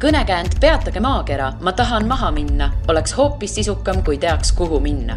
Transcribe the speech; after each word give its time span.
kõnekäänd 0.00 0.54
Peatage 0.60 1.00
maakera, 1.00 1.50
ma 1.60 1.72
tahan 1.76 2.06
maha 2.08 2.30
minna, 2.32 2.70
oleks 2.88 3.12
hoopis 3.16 3.54
sisukam, 3.54 3.98
kui 4.04 4.18
teaks, 4.18 4.52
kuhu 4.56 4.80
minna. 4.80 5.16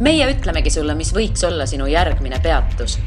meie 0.00 0.28
ütlemegi 0.30 0.70
sulle, 0.70 0.94
mis 0.94 1.10
võiks 1.14 1.42
olla 1.46 1.66
sinu 1.66 1.86
järgmine 1.86 2.38
peatus. 2.42 2.98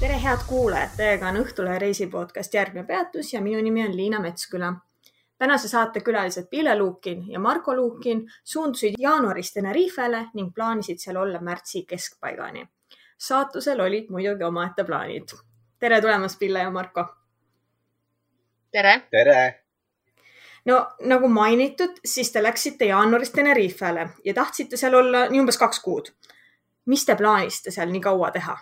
tere, 0.00 0.22
head 0.22 0.46
kuulajad, 0.46 0.94
teiega 0.96 1.28
on 1.28 1.36
Õhtulehe 1.42 1.78
reisipodcast 1.78 2.54
Järgmine 2.54 2.86
peatus 2.86 3.32
ja 3.32 3.40
minu 3.40 3.60
nimi 3.62 3.84
on 3.84 3.96
Liina 3.96 4.20
Metsküla. 4.20 4.72
tänase 5.38 5.68
saate 5.68 6.00
külalised 6.00 6.48
Pille 6.50 6.78
Luukin 6.78 7.30
ja 7.32 7.38
Marko 7.38 7.76
Luukin 7.76 8.30
suundusid 8.44 8.94
jaanuaris 8.98 9.52
Tenerifele 9.52 10.26
ning 10.34 10.54
plaanisid 10.54 10.98
seal 10.98 11.16
olla 11.16 11.40
märtsi 11.40 11.84
keskpaigani. 11.84 12.68
saatusel 13.18 13.80
olid 13.80 14.08
muidugi 14.08 14.44
omaette 14.44 14.84
plaanid. 14.84 15.28
tere 15.78 16.00
tulemast, 16.00 16.38
Pille 16.38 16.58
ja 16.58 16.70
Marko 16.70 17.17
tere. 18.72 19.00
tere. 19.10 19.64
no 20.64 20.78
nagu 21.00 21.28
mainitud, 21.28 22.00
siis 22.04 22.32
te 22.32 22.42
läksite 22.42 22.90
jaanuaris 22.90 23.30
Tenerifele 23.30 24.08
ja 24.24 24.34
tahtsite 24.34 24.76
seal 24.76 24.94
olla 24.94 25.26
nii 25.28 25.40
umbes 25.40 25.58
kaks 25.58 25.80
kuud. 25.84 26.10
mis 26.86 27.04
te 27.04 27.16
plaanisite 27.16 27.70
seal 27.70 27.92
nii 27.92 28.00
kaua 28.00 28.30
teha? 28.30 28.58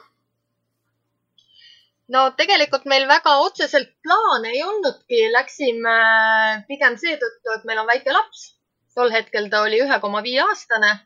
no 2.09 2.31
tegelikult 2.39 2.85
meil 2.85 3.09
väga 3.09 3.37
otseselt 3.47 3.91
plaane 4.03 4.55
ei 4.55 4.63
olnudki, 4.63 5.27
läksime 5.33 5.99
pigem 6.69 6.97
seetõttu, 7.03 7.57
et 7.57 7.65
meil 7.65 7.83
on 7.83 7.91
väike 7.91 8.13
laps. 8.13 8.53
tol 8.95 9.13
hetkel 9.13 9.51
ta 9.51 9.63
oli 9.63 9.83
ühe 9.85 10.01
koma 10.01 10.23
viie 10.23 10.41
aastane 10.41 10.97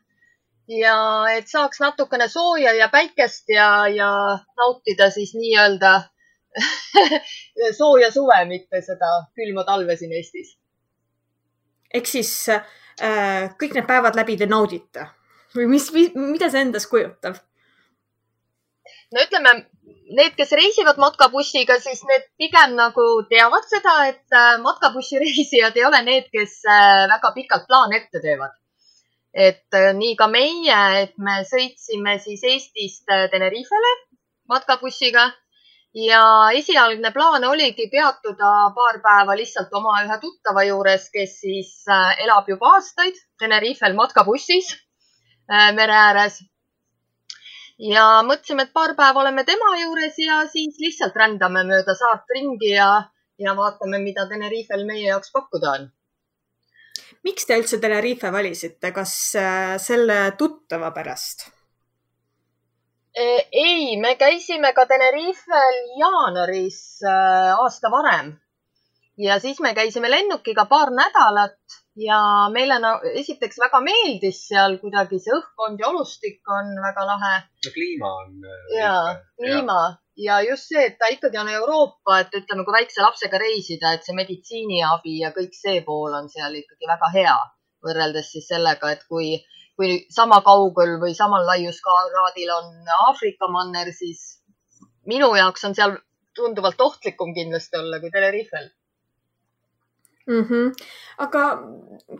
ja 0.71 0.95
et 1.33 1.47
saaks 1.47 1.81
natukene 1.81 2.27
sooja 2.29 2.73
ja 2.73 2.87
päikest 2.89 3.49
ja, 3.49 3.87
ja 3.87 4.11
nautida 4.57 5.09
siis 5.11 5.33
nii-öelda 5.35 5.99
sooja 7.79 8.11
suve, 8.11 8.37
mitte 8.49 8.81
seda 8.83 9.11
külma 9.37 9.63
talve 9.67 9.95
siin 9.99 10.13
Eestis. 10.17 10.55
ehk 11.93 12.07
siis 12.07 12.33
äh, 12.51 13.51
kõik 13.59 13.77
need 13.77 13.87
päevad 13.87 14.19
läbi 14.19 14.37
te 14.37 14.49
naudite 14.49 15.07
või 15.55 15.67
mis, 15.71 15.89
mida 16.15 16.49
see 16.51 16.65
endas 16.67 16.87
kujutab? 16.91 17.39
no 19.11 19.23
ütleme, 19.25 19.53
need, 20.15 20.35
kes 20.37 20.53
reisivad 20.57 20.99
matkabussiga, 21.01 21.77
siis 21.83 22.03
need 22.07 22.27
pigem 22.39 22.75
nagu 22.77 23.05
teavad 23.29 23.67
seda, 23.69 23.95
et 24.11 24.37
äh, 24.37 24.55
matkabussireisijad 24.63 25.77
ei 25.77 25.85
ole 25.87 26.01
need, 26.07 26.31
kes 26.33 26.61
äh, 26.67 27.05
väga 27.11 27.33
pikalt 27.35 27.67
plaane 27.67 28.01
ette 28.01 28.23
teevad. 28.23 28.57
et 29.33 29.79
äh, 29.79 29.91
nii 29.95 30.15
ka 30.19 30.27
meie, 30.27 30.79
et 31.03 31.13
me 31.17 31.41
sõitsime 31.47 32.17
siis 32.19 32.43
Eestist 32.43 33.07
Tenerifele 33.07 33.93
matkabussiga 34.51 35.29
ja 35.93 36.23
esialgne 36.55 37.11
plaan 37.11 37.43
oligi 37.43 37.87
peatuda 37.91 38.71
paar 38.75 38.99
päeva 39.03 39.35
lihtsalt 39.35 39.73
oma 39.73 39.97
ühe 40.05 40.17
tuttava 40.21 40.63
juures, 40.63 41.09
kes 41.11 41.39
siis 41.43 41.73
äh, 41.89 42.15
elab 42.23 42.47
juba 42.49 42.75
aastaid 42.77 43.17
Tenerifel 43.39 43.95
matkabussis 43.97 44.71
äh, 45.51 45.71
mere 45.75 45.97
ääres. 46.07 46.41
ja 47.79 48.21
mõtlesime, 48.23 48.67
et 48.67 48.73
paar 48.73 48.95
päeva 48.95 49.21
oleme 49.21 49.43
tema 49.43 49.75
juures 49.81 50.19
ja 50.19 50.43
siis 50.47 50.77
lihtsalt 50.79 51.15
rändame 51.15 51.63
mööda 51.67 51.95
saart 51.97 52.29
ringi 52.35 52.75
ja, 52.75 52.91
ja 53.39 53.55
vaatame, 53.57 53.99
mida 53.99 54.27
Tenerifel 54.29 54.85
meie 54.85 55.09
jaoks 55.09 55.31
pakkuda 55.31 55.71
on. 55.71 55.89
miks 57.23 57.45
te 57.45 57.57
üldse 57.59 57.81
Tenerife 57.81 58.31
valisite, 58.31 58.93
kas 58.95 59.35
äh, 59.35 59.75
selle 59.77 60.31
tuttava 60.37 60.91
pärast? 60.95 61.49
Eh, 63.11 63.47
ei, 63.51 63.97
me 63.99 64.15
käisime 64.15 64.71
ka 64.73 64.85
Tenerifel 64.87 65.79
jaanuaris 65.99 66.79
äh, 67.03 67.51
aasta 67.59 67.91
varem 67.91 68.31
ja 69.17 69.39
siis 69.39 69.59
me 69.59 69.73
käisime 69.75 70.11
lennukiga 70.11 70.65
paar 70.65 70.91
nädalat 70.95 71.75
ja 71.99 72.19
meile 72.53 72.79
no, 72.79 72.93
esiteks 73.19 73.59
väga 73.59 73.81
meeldis 73.83 74.39
seal 74.47 74.77
kuidagi 74.79 75.19
see 75.19 75.33
õhkkond 75.35 75.83
ja 75.83 75.89
olustik 75.91 76.39
on 76.55 76.71
väga 76.85 77.05
lahe. 77.09 77.33
no 77.65 77.73
kliima 77.75 78.13
on. 78.21 78.37
Äh, 78.47 78.63
ja, 78.79 78.95
kliima 79.37 79.79
ja. 79.83 79.95
ja 80.27 80.41
just 80.49 80.71
see, 80.71 80.85
et 80.87 80.97
ta 80.97 81.11
ikkagi 81.11 81.37
on 81.37 81.51
Euroopa, 81.51 82.19
et 82.23 82.39
ütleme, 82.41 82.65
kui 82.65 82.79
väikse 82.79 83.03
lapsega 83.03 83.41
reisida, 83.43 83.93
et 83.93 84.07
see 84.07 84.15
meditsiiniabi 84.15 85.19
ja 85.19 85.35
kõik 85.35 85.57
see 85.57 85.81
pool 85.87 86.15
on 86.15 86.31
seal 86.31 86.55
ikkagi 86.63 86.89
väga 86.95 87.11
hea 87.17 87.39
võrreldes 87.83 88.31
siis 88.31 88.47
sellega, 88.47 88.95
et 88.95 89.03
kui 89.09 89.35
kui 89.81 89.95
sama 90.13 90.41
kaugel 90.45 90.99
või 91.01 91.15
samal 91.17 91.47
laiuskraadil 91.49 92.53
on 92.53 92.93
Aafrika 93.07 93.49
manner, 93.49 93.89
siis 93.97 94.37
minu 95.09 95.31
jaoks 95.33 95.65
on 95.65 95.73
seal 95.77 95.97
tunduvalt 96.37 96.81
ohtlikum 96.81 97.33
kindlasti 97.33 97.79
olla 97.79 97.99
kui 97.99 98.11
Tenerifel 98.13 98.69
mm. 100.27 100.43
-hmm. 100.43 100.85
aga 101.25 101.41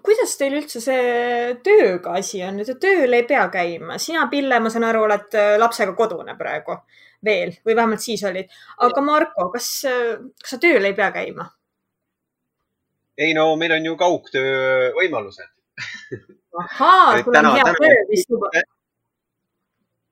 kuidas 0.07 0.33
teil 0.37 0.57
üldse 0.59 0.81
see 0.81 1.53
tööga 1.63 2.17
asi 2.19 2.43
on, 2.47 2.59
et 2.59 2.73
tööl 2.81 3.13
ei 3.13 3.23
pea 3.29 3.47
käima, 3.53 3.97
sina, 3.97 4.27
Pille, 4.31 4.59
ma 4.59 4.73
saan 4.73 4.89
aru, 4.89 5.05
oled 5.07 5.37
äh, 5.37 5.53
lapsega 5.61 5.95
kodune 5.95 6.35
praegu 6.37 6.81
veel 7.25 7.53
või 7.65 7.75
vähemalt 7.75 8.01
siis 8.01 8.23
olid, 8.25 8.49
aga 8.77 9.01
Marko, 9.05 9.49
kas, 9.53 9.71
äh, 9.85 10.17
kas 10.41 10.57
sa 10.57 10.61
tööl 10.65 10.85
ei 10.89 10.97
pea 10.97 11.11
käima? 11.11 11.51
ei 13.17 13.33
no 13.37 13.55
meil 13.55 13.77
on 13.77 13.85
ju 13.85 13.97
kaugtöö 13.97 14.91
võimalused 14.97 15.49
ahaa, 16.59 17.23
sul 17.23 17.37
on 17.37 17.55
hea 17.55 17.73
töö 17.79 18.03
vist 18.09 18.29
juba. 18.29 18.51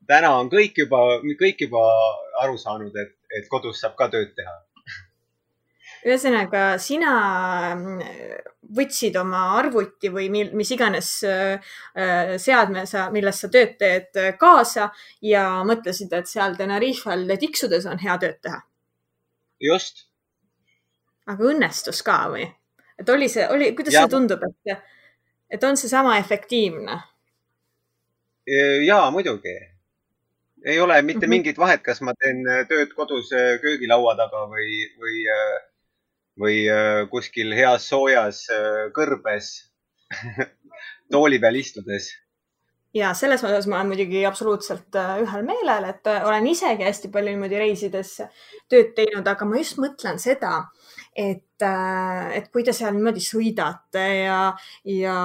täna 0.07 0.31
on 0.39 0.49
kõik 0.49 0.81
juba, 0.83 1.01
kõik 1.41 1.65
juba 1.67 1.83
aru 2.43 2.57
saanud, 2.57 2.95
et, 2.95 3.15
et 3.37 3.47
kodus 3.51 3.81
saab 3.81 3.95
ka 3.99 4.09
tööd 4.13 4.33
teha. 4.37 4.55
ühesõnaga, 6.07 6.63
sina 6.79 7.13
mm, 7.75 8.03
võtsid 8.75 9.17
oma 9.19 9.41
arvuti 9.59 10.11
või 10.13 10.29
mil, 10.31 10.53
mis 10.55 10.71
iganes 10.71 11.09
äh, 11.27 11.73
seadme 12.39 12.85
sa, 12.87 13.09
milles 13.11 13.41
sa 13.43 13.49
tööd 13.51 13.75
teed, 13.81 14.21
kaasa 14.39 14.89
ja 15.21 15.47
mõtlesid, 15.67 16.13
et 16.15 16.29
seal 16.31 16.55
Tenerifel 16.57 17.27
tiksudes 17.39 17.89
on 17.89 17.99
hea 17.99 18.15
tööd 18.21 18.39
teha. 18.41 18.61
just. 19.59 20.07
aga 21.27 21.51
õnnestus 21.51 22.01
ka 22.05 22.21
või? 22.31 22.47
et 22.99 23.09
oli 23.09 23.27
see, 23.31 23.45
oli, 23.51 23.73
kuidas 23.75 23.93
ja. 23.95 24.05
see 24.05 24.15
tundub, 24.15 24.43
et 24.47 24.79
et 25.49 25.63
on 25.63 25.77
seesama 25.77 26.17
efektiivne? 26.17 26.99
ja 28.85 29.11
muidugi. 29.11 29.57
ei 30.65 30.79
ole 30.79 31.01
mitte 31.01 31.19
mm 31.19 31.23
-hmm. 31.23 31.29
mingit 31.29 31.57
vahet, 31.57 31.81
kas 31.81 32.01
ma 32.01 32.13
teen 32.13 32.47
äh, 32.47 32.67
tööd 32.67 32.93
kodus 32.93 33.31
äh, 33.33 33.59
köögilaua 33.61 34.15
taga 34.15 34.45
või, 34.53 34.71
või, 34.99 35.17
äh, 35.35 35.59
või 36.39 36.57
kuskil 37.09 37.53
heas 37.55 37.89
soojas 37.89 38.47
kõrbes 38.95 39.71
tooli 41.11 41.39
peal 41.39 41.55
istudes 41.55 42.11
ja 42.93 43.13
selles 43.17 43.43
osas 43.43 43.67
ma 43.69 43.79
olen 43.79 43.91
muidugi 43.93 44.23
absoluutselt 44.25 44.97
ühel 45.23 45.45
meelel, 45.45 45.89
et 45.91 46.09
olen 46.17 46.47
isegi 46.49 46.87
hästi 46.87 47.11
palju 47.13 47.35
niimoodi 47.35 47.59
reisides 47.61 48.15
tööd 48.69 48.95
teinud, 48.97 49.27
aga 49.27 49.45
ma 49.45 49.61
just 49.61 49.77
mõtlen 49.81 50.17
seda, 50.21 50.63
et, 51.15 51.61
äh, 51.65 52.31
et 52.39 52.49
kui 52.53 52.65
te 52.65 52.73
seal 52.75 52.95
niimoodi 52.95 53.23
sõidate 53.23 54.05
ja, 54.23 54.41
ja 54.87 55.19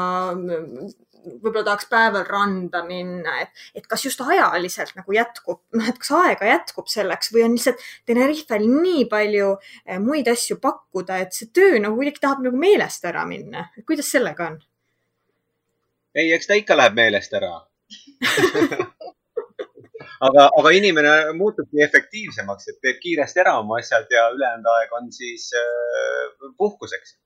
võib-olla 1.24 1.64
tahaks 1.64 1.88
päeval 1.88 2.26
randa 2.28 2.82
minna, 2.86 3.38
et, 3.44 3.64
et 3.76 3.86
kas 3.88 4.04
just 4.04 4.20
ajaliselt 4.24 4.94
nagu 4.98 5.16
jätkub, 5.16 5.62
noh, 5.76 5.88
et 5.88 5.98
kas 6.00 6.12
aega 6.18 6.50
jätkub 6.50 6.90
selleks 6.92 7.32
või 7.34 7.46
on 7.46 7.56
lihtsalt 7.56 7.80
Tenerifel 8.08 8.66
nii 8.68 9.06
palju 9.12 9.54
äh, 9.56 9.98
muid 10.02 10.28
asju 10.30 10.58
pakkuda, 10.62 11.22
et 11.24 11.36
see 11.36 11.50
töö 11.54 11.80
nagu 11.80 11.96
kuidagi 12.00 12.22
tahab 12.22 12.44
nagu 12.44 12.60
meelest 12.60 13.08
ära 13.08 13.24
minna. 13.28 13.68
kuidas 13.88 14.12
sellega 14.12 14.52
on? 14.52 14.62
Ei, 16.14 16.32
eks 16.32 16.46
ta 16.46 16.58
ikka 16.58 16.76
läheb 16.78 16.94
meelest 16.98 17.34
ära 17.36 17.54
aga, 20.26 20.46
aga 20.58 20.72
inimene 20.76 21.14
muutubki 21.38 21.82
efektiivsemaks, 21.84 22.70
et 22.70 22.80
teeb 22.84 23.00
kiiresti 23.02 23.42
ära 23.44 23.56
oma 23.60 23.78
asjad 23.80 24.10
ja 24.12 24.28
ülejäänud 24.34 24.70
aeg 24.74 24.94
on 24.98 25.10
siis 25.14 25.50
äh, 25.58 26.50
puhkuseks. 26.58 27.16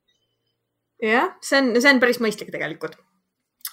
jah, 1.02 1.34
see 1.44 1.60
on, 1.60 1.74
see 1.78 1.92
on 1.92 2.02
päris 2.02 2.20
mõistlik 2.24 2.52
tegelikult. 2.54 2.98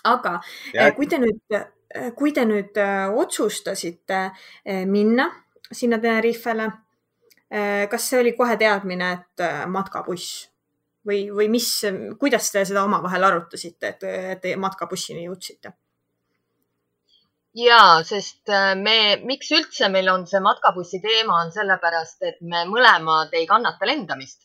aga 0.03 0.37
ja. 0.73 0.87
Äh, 0.87 0.95
kui 0.97 1.09
te 1.11 1.21
nüüd, 1.21 1.41
äh, 1.53 2.11
kui 2.17 2.33
te 2.35 2.45
nüüd 2.45 2.77
äh, 2.81 3.07
otsustasite 3.13 4.29
minna 4.89 5.29
sinna 5.71 5.97
Tenerifele, 5.97 6.67
kas 7.89 8.09
see 8.09 8.19
oli 8.19 8.35
kohe 8.37 8.53
teadmine, 8.59 9.07
et 9.15 9.43
matkabuss 9.71 10.43
või, 11.07 11.25
või 11.31 11.49
mis, 11.53 11.69
kuidas 12.19 12.51
te 12.51 12.65
seda 12.65 12.83
omavahel 12.85 13.23
arutasite, 13.29 13.95
et, 13.95 14.05
te 14.41 14.55
matkabussini 14.59 15.25
jõudsite? 15.27 15.75
ja, 17.55 18.03
sest 18.03 18.49
äh, 18.51 18.73
me, 18.75 18.97
miks 19.23 19.51
üldse 19.55 19.87
meil 19.91 20.09
on 20.11 20.25
see 20.27 20.41
matkabussi 20.43 20.99
teema, 21.03 21.39
on 21.45 21.53
sellepärast, 21.55 22.19
et 22.27 22.41
me 22.41 22.65
mõlemad 22.67 23.33
ei 23.33 23.47
kannata 23.47 23.87
lendamist. 23.87 24.41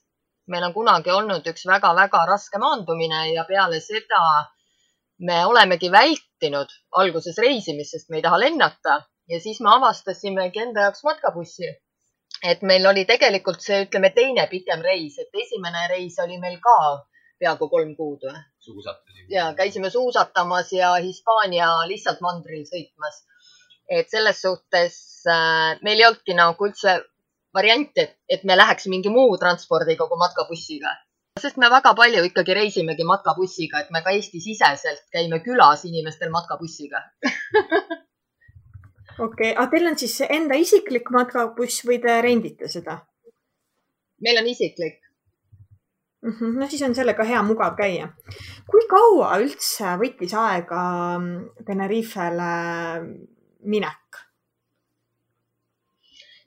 meil 0.51 0.65
on 0.67 0.73
kunagi 0.75 1.13
olnud 1.15 1.45
üks 1.47 1.63
väga-väga 1.67 2.25
raske 2.27 2.59
maandumine 2.59 3.21
ja 3.31 3.45
peale 3.47 3.79
seda 3.81 4.23
me 5.29 5.45
olemegi 5.47 5.91
vältinud 5.93 6.73
alguses 7.03 7.39
reisimist, 7.39 7.95
sest 7.95 8.09
me 8.11 8.19
ei 8.19 8.25
taha 8.25 8.39
lennata 8.41 8.97
ja 9.31 9.39
siis 9.41 9.61
me 9.61 9.71
avastasimegi 9.75 10.63
enda 10.65 10.89
jaoks 10.89 11.05
matkabussi. 11.07 11.71
Et 12.43 12.63
meil 12.63 12.87
oli 12.87 13.05
tegelikult 13.09 13.61
see, 13.65 13.85
ütleme, 13.87 14.11
teine 14.17 14.47
pikem 14.51 14.83
reis, 14.85 15.19
et 15.21 15.43
esimene 15.45 15.87
reis 15.93 16.19
oli 16.25 16.39
meil 16.41 16.59
ka 16.65 16.77
peaaegu 17.41 17.69
kolm 17.73 17.93
kuud 17.97 18.25
või? 18.27 18.41
suusatasime. 18.61 19.27
ja 19.33 19.51
käisime 19.57 19.91
suusatamas 19.91 20.73
ja 20.73 20.95
Hispaania 21.01 21.69
lihtsalt 21.89 22.21
mandril 22.25 22.65
sõitmas. 22.69 23.23
et 23.89 24.11
selles 24.11 24.43
suhtes 24.43 24.97
äh, 25.29 25.79
meil 25.83 26.01
ei 26.01 26.07
olnudki 26.09 26.37
nagu 26.39 26.69
üldse 26.69 27.01
varianti, 27.55 28.07
et, 28.07 28.19
et 28.29 28.45
me 28.45 28.57
läheks 28.57 28.87
mingi 28.87 29.11
muu 29.11 29.37
transpordiga 29.39 30.07
kui 30.09 30.21
matkabussiga. 30.21 30.93
sest 31.41 31.57
me 31.57 31.71
väga 31.71 31.95
palju 31.95 32.25
ikkagi 32.29 32.55
reisimegi 32.55 33.05
matkabussiga, 33.09 33.81
et 33.81 33.91
me 33.91 34.05
ka 34.05 34.15
Eesti-siseselt 34.17 35.09
käime 35.13 35.41
külas 35.45 35.85
inimestel 35.89 36.33
matkabussiga 36.37 37.05
okei 39.21 39.53
okay., 39.53 39.55
aga 39.55 39.71
teil 39.75 39.93
on 39.93 39.99
siis 39.99 40.17
enda 40.29 40.59
isiklik 40.59 41.11
matkabuss 41.15 41.85
või 41.87 42.01
te 42.03 42.17
rendite 42.25 42.69
seda? 42.73 42.99
meil 44.21 44.41
on 44.41 44.47
isiklik 44.47 45.01
mm. 46.23 46.33
-hmm. 46.33 46.59
no 46.61 46.69
siis 46.69 46.83
on 46.83 46.95
sellega 46.95 47.25
hea 47.25 47.43
mugav 47.43 47.77
käia. 47.77 48.09
kui 48.71 48.87
kaua 48.89 49.37
üldse 49.45 49.95
võttis 50.03 50.35
aega 50.35 50.83
mm, 51.19 51.65
Tenerifele 51.67 52.51
minek? 53.75 54.21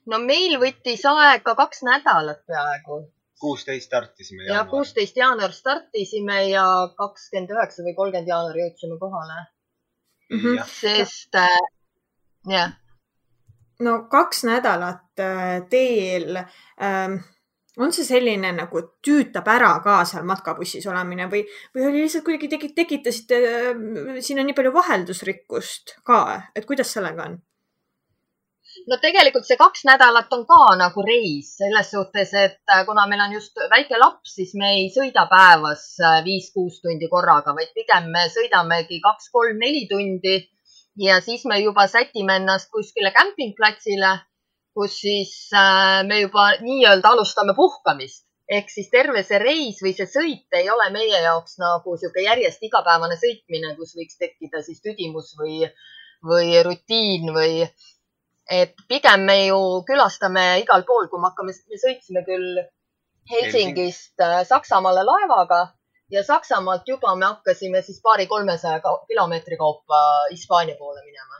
no 0.06 0.20
meil 0.28 0.58
võttis 0.60 1.04
aega 1.10 1.54
kaks 1.54 1.82
nädalat 1.88 2.46
peaaegu. 2.46 3.00
kuusteist 3.40 3.86
startisime. 3.86 4.44
ja 4.44 4.64
kuusteist 4.70 5.16
jaanuar 5.16 5.52
startisime 5.52 6.48
ja 6.48 6.66
kakskümmend 6.96 7.56
üheksa 7.56 7.86
või 7.86 7.94
kolmkümmend 8.00 8.28
jaanuar 8.34 8.62
jõudsime 8.62 8.98
kohale 8.98 9.40
mm. 10.30 10.38
-hmm. 10.38 10.64
sest 10.80 11.42
jah. 12.48 12.74
no 13.80 14.02
kaks 14.10 14.44
nädalat 14.48 15.20
äh, 15.20 15.62
teel 15.70 16.36
ähm, 16.36 17.16
on 17.76 17.92
see 17.92 18.06
selline 18.06 18.52
nagu 18.54 18.82
tüütab 19.04 19.48
ära 19.50 19.72
ka 19.84 20.02
seal 20.08 20.26
matkabussis 20.28 20.86
olemine 20.90 21.26
või, 21.30 21.42
või 21.74 21.88
oli 21.88 22.04
lihtsalt 22.04 22.24
kuidagi 22.26 22.50
tegi, 22.52 22.70
tekitasite 22.76 23.40
äh, 23.48 24.20
sinna 24.20 24.44
nii 24.46 24.56
palju 24.56 24.74
vaheldusrikkust 24.74 25.98
ka, 26.06 26.20
et 26.54 26.68
kuidas 26.68 26.94
sellega 26.94 27.30
on? 27.30 27.40
no 28.90 28.98
tegelikult 29.02 29.46
see 29.46 29.58
kaks 29.58 29.84
nädalat 29.88 30.32
on 30.34 30.42
ka 30.46 30.62
nagu 30.78 31.02
reis 31.06 31.54
selles 31.58 31.90
suhtes, 31.90 32.32
et 32.34 32.74
äh, 32.74 32.84
kuna 32.86 33.06
meil 33.10 33.26
on 33.26 33.36
just 33.38 33.58
väike 33.70 33.98
laps, 33.98 34.36
siis 34.38 34.54
me 34.60 34.74
ei 34.78 34.88
sõida 34.94 35.26
päevas 35.30 35.86
viis-kuus 36.26 36.80
tundi 36.82 37.10
korraga, 37.10 37.54
vaid 37.58 37.74
pigem 37.74 38.10
me 38.14 38.26
sõidamegi 38.34 39.00
kaks-kolm-neli 39.02 39.86
tundi 39.90 40.36
ja 40.96 41.20
siis 41.20 41.44
me 41.44 41.58
juba 41.58 41.86
sätime 41.86 42.36
ennast 42.36 42.70
kuskile 42.70 43.10
kämpingplatsile, 43.10 44.18
kus 44.74 45.00
siis 45.00 45.32
äh, 45.54 46.04
me 46.06 46.20
juba 46.20 46.50
nii-öelda 46.60 47.14
alustame 47.14 47.54
puhkamist. 47.54 48.24
Ehk 48.48 48.68
siis 48.68 48.90
terve 48.92 49.22
see 49.24 49.38
reis 49.40 49.78
või 49.80 49.94
see 49.96 50.06
sõit 50.10 50.56
ei 50.58 50.66
ole 50.70 50.90
meie 50.92 51.20
jaoks 51.24 51.56
nagu 51.62 51.94
niisugune 51.94 52.26
järjest 52.26 52.66
igapäevane 52.68 53.16
sõitmine, 53.16 53.72
kus 53.78 53.94
võiks 53.96 54.18
tekkida 54.20 54.60
siis 54.62 54.82
tüdimus 54.84 55.30
või, 55.38 55.62
või 56.28 56.58
rutiin 56.66 57.32
või 57.32 57.62
et 58.50 58.74
pigem 58.88 59.24
me 59.24 59.38
ju 59.46 59.60
külastame 59.88 60.60
igal 60.60 60.84
pool, 60.84 61.08
kui 61.08 61.22
me 61.22 61.30
hakkame, 61.30 61.54
me 61.70 61.80
sõitsime 61.80 62.24
küll 62.26 62.60
Helsingist 63.30 64.20
äh, 64.20 64.42
Saksamaale 64.44 65.06
laevaga 65.08 65.62
ja 66.14 66.22
Saksamaalt 66.24 66.88
juba 66.88 67.16
me 67.16 67.26
hakkasime 67.26 67.82
siis 67.82 68.00
paari-kolmesaja 68.02 68.80
kilomeetri 69.08 69.56
kaupa 69.56 70.00
Hispaania 70.30 70.76
poole 70.78 71.02
minema 71.04 71.36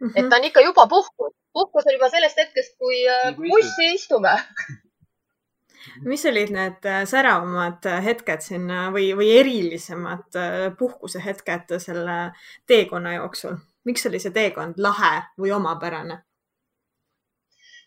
mm. 0.00 0.08
-hmm. 0.08 0.12
et 0.16 0.28
ta 0.28 0.36
on 0.36 0.44
ikka 0.44 0.60
juba 0.60 0.86
puhkus, 0.86 1.34
puhkus 1.52 1.86
on 1.86 1.92
juba 1.92 2.10
sellest 2.10 2.36
hetkest, 2.36 2.76
kui 2.78 3.04
nagu 3.24 3.42
bussi 3.52 3.92
istume 3.94 4.34
mis 6.10 6.26
olid 6.26 6.50
need 6.50 6.84
äh, 6.84 7.04
säravamad 7.04 7.86
äh, 7.86 8.04
hetked 8.04 8.42
sinna 8.42 8.90
või, 8.90 9.12
või 9.16 9.30
erilisemad 9.38 10.40
puhkusehetked 10.78 11.78
selle 11.78 12.18
teekonna 12.66 13.14
jooksul? 13.20 13.56
miks 13.86 14.06
oli 14.06 14.18
see 14.18 14.34
teekond 14.34 14.80
lahe 14.82 15.12
või 15.40 15.52
omapärane? 15.54 16.18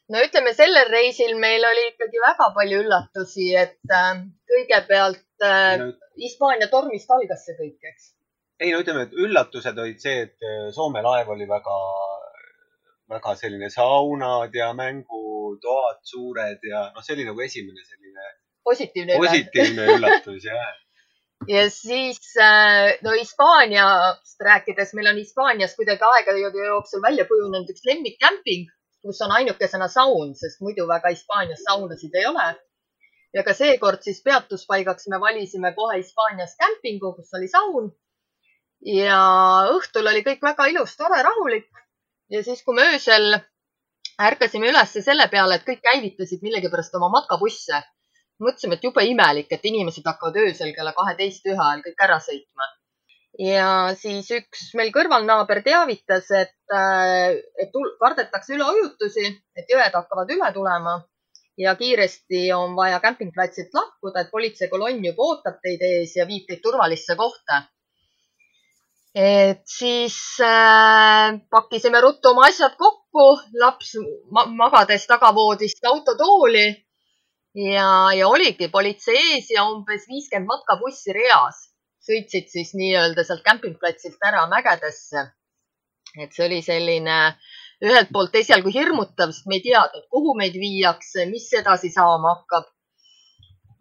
no 0.09 0.21
ütleme, 0.25 0.53
sellel 0.57 0.89
reisil 0.91 1.35
meil 1.41 1.65
oli 1.71 1.87
ikkagi 1.91 2.21
väga 2.23 2.49
palju 2.55 2.83
üllatusi, 2.83 3.49
et 3.55 3.93
äh, 3.93 4.23
kõigepealt 4.49 5.45
äh, 5.45 5.85
Hispaania 6.19 6.69
tormist 6.71 7.11
algas 7.15 7.45
see 7.47 7.57
kõik, 7.59 7.77
eks? 7.91 8.11
ei 8.59 8.73
no 8.73 8.81
ütleme, 8.83 9.05
et 9.07 9.15
üllatused 9.15 9.77
olid 9.79 10.01
see, 10.03 10.25
et 10.27 10.45
äh, 10.45 10.67
Soome 10.75 11.03
laev 11.05 11.31
oli 11.35 11.47
väga, 11.49 11.77
väga 13.15 13.35
selline 13.39 13.71
saunad 13.73 14.55
ja 14.55 14.71
mängutoad 14.77 16.03
suured 16.11 16.69
ja 16.71 16.89
noh, 16.93 17.05
see 17.05 17.17
oli 17.17 17.27
nagu 17.29 17.45
esimene 17.45 17.85
selline 17.85 18.33
positiivne, 18.67 19.17
positiivne 19.21 19.87
üllatus 19.95 20.49
jah 20.49 20.73
ja 21.55 21.69
siis 21.71 22.35
äh, 22.41 22.97
no 23.05 23.15
Hispaaniast 23.15 24.43
rääkides, 24.49 24.91
meil 24.97 25.13
on 25.13 25.21
Hispaanias 25.23 25.77
kuidagi 25.79 26.03
aegade 26.05 26.67
jooksul 26.67 27.01
välja 27.05 27.25
kujunenud 27.29 27.71
üks 27.71 27.87
lemmikkämping 27.87 28.67
kus 29.01 29.21
on 29.21 29.31
ainukesena 29.31 29.87
saun, 29.87 30.33
sest 30.35 30.61
muidu 30.61 30.87
väga 30.87 31.11
Hispaanias 31.13 31.63
saunasid 31.67 32.15
ei 32.19 32.25
ole. 32.31 32.47
Ja 33.33 33.43
ka 33.45 33.53
seekord 33.53 34.03
siis 34.05 34.21
peatuspaigaks 34.25 35.09
me 35.13 35.19
valisime 35.21 35.73
kohe 35.75 35.99
Hispaanias 35.99 36.55
kämpingu, 36.59 37.13
kus 37.17 37.33
oli 37.37 37.47
saun. 37.51 37.91
ja 38.85 39.19
õhtul 39.75 40.07
oli 40.07 40.23
kõik 40.23 40.41
väga 40.41 40.69
ilus, 40.71 40.95
tore, 40.97 41.21
rahulik. 41.23 41.69
ja 42.29 42.43
siis, 42.43 42.63
kui 42.63 42.75
me 42.75 42.87
öösel 42.93 43.37
ärkasime 44.29 44.69
üles 44.71 44.97
selle 45.05 45.27
peale, 45.31 45.59
et 45.59 45.67
kõik 45.67 45.81
käivitasid 45.83 46.43
millegipärast 46.43 46.95
oma 46.95 47.09
matkabusse, 47.19 47.83
mõtlesime, 48.43 48.79
et 48.79 48.83
jube 48.83 49.05
imelik, 49.05 49.51
et 49.51 49.65
inimesed 49.65 50.05
hakkavad 50.05 50.41
öösel 50.45 50.73
kella 50.75 50.93
kaheteist, 50.97 51.45
ühe 51.45 51.59
ajal 51.59 51.85
kõik 51.85 52.05
ära 52.07 52.19
sõitma 52.23 52.73
ja 53.39 53.69
siis 53.99 54.27
üks 54.35 54.71
meil 54.75 54.89
kõrvalnaaber 54.95 55.61
teavitas, 55.63 56.27
et, 56.35 56.55
äh, 56.75 57.37
et 57.61 57.77
kardetakse 58.01 58.55
üleujutusi, 58.57 59.29
et 59.55 59.71
jõed 59.71 59.95
hakkavad 59.95 60.31
üle 60.35 60.51
tulema 60.55 60.97
ja 61.59 61.75
kiiresti 61.75 62.53
on 62.55 62.75
vaja 62.75 62.99
kämpingplatsilt 63.03 63.73
lahkuda, 63.73 64.23
et 64.23 64.31
politseikolonn 64.31 65.05
juba 65.05 65.25
ootab 65.31 65.59
teid 65.63 65.83
ees 65.83 66.15
ja 66.15 66.25
viib 66.27 66.47
teid 66.47 66.63
turvalisse 66.63 67.15
kohta. 67.19 67.63
et 69.15 69.65
siis 69.65 70.15
äh, 70.45 71.39
pakkisime 71.49 72.01
ruttu 72.01 72.29
oma 72.29 72.45
asjad 72.47 72.75
kokku, 72.77 73.25
laps 73.59 73.95
ma 74.31 74.45
magades 74.45 75.07
tagavoodist 75.09 75.85
autotooli 75.91 76.67
ja, 77.55 77.89
ja 78.15 78.27
oligi 78.27 78.69
politsei 78.69 79.17
ees 79.33 79.49
ja 79.55 79.65
umbes 79.65 80.05
viiskümmend 80.07 80.47
matkabussi 80.47 81.13
reas 81.13 81.65
sõitsid 82.09 82.49
siis 82.53 82.73
nii-öelda 82.77 83.25
sealt 83.25 83.43
kämpingplatsilt 83.45 84.21
ära 84.25 84.45
mägedesse. 84.51 85.25
et 86.17 86.33
see 86.33 86.45
oli 86.45 86.61
selline 86.65 87.17
ühelt 87.85 88.11
poolt 88.15 88.35
esialgu 88.35 88.71
hirmutav, 88.75 89.31
sest 89.35 89.47
me 89.47 89.59
ei 89.59 89.63
teadnud, 89.67 90.05
kuhu 90.15 90.35
meid 90.39 90.57
viiakse, 90.59 91.25
mis 91.31 91.47
edasi 91.61 91.91
saama 91.93 92.35
hakkab. 92.35 92.67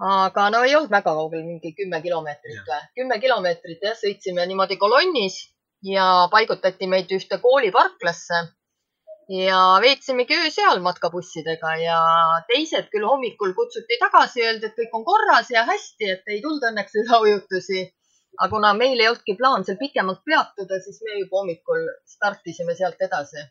aga 0.09 0.45
no 0.55 0.61
ei 0.62 0.76
olnud 0.78 0.93
väga 0.95 1.14
kaugel, 1.14 1.43
mingi 1.47 1.73
kümme 1.78 1.99
kilomeetrit 2.02 2.69
või? 2.69 2.83
kümme 3.00 3.19
kilomeetrit 3.25 3.83
jah, 3.83 3.97
sõitsime 3.99 4.47
niimoodi 4.47 4.76
kolonnis 4.78 5.40
ja 5.83 6.28
paigutati 6.31 6.87
meid 6.87 7.11
ühte 7.17 7.40
kooliparklasse 7.43 8.38
ja 9.35 9.59
veetsimegi 9.83 10.38
öö 10.38 10.52
seal 10.55 10.78
matkabussidega 10.87 11.75
ja 11.83 11.99
teised 12.52 12.87
küll 12.95 13.11
hommikul 13.11 13.57
kutsuti 13.59 13.99
tagasi, 14.05 14.47
öeldi, 14.47 14.71
et 14.71 14.78
kõik 14.78 14.95
on 15.00 15.05
korras 15.11 15.50
ja 15.50 15.67
hästi, 15.67 16.12
et 16.14 16.35
ei 16.35 16.40
tulnud 16.47 16.71
õnneks 16.71 16.95
üleujutusi 17.02 17.83
aga 18.38 18.50
kuna 18.55 18.73
meil 18.75 19.00
ei 19.00 19.09
olnudki 19.11 19.35
plaan 19.38 19.64
seal 19.67 19.78
pikemalt 19.81 20.21
peatuda, 20.26 20.78
siis 20.85 21.00
me 21.07 21.19
juba 21.19 21.40
hommikul 21.40 21.87
startisime 22.14 22.76
sealt 22.78 23.00
edasi. 23.09 23.45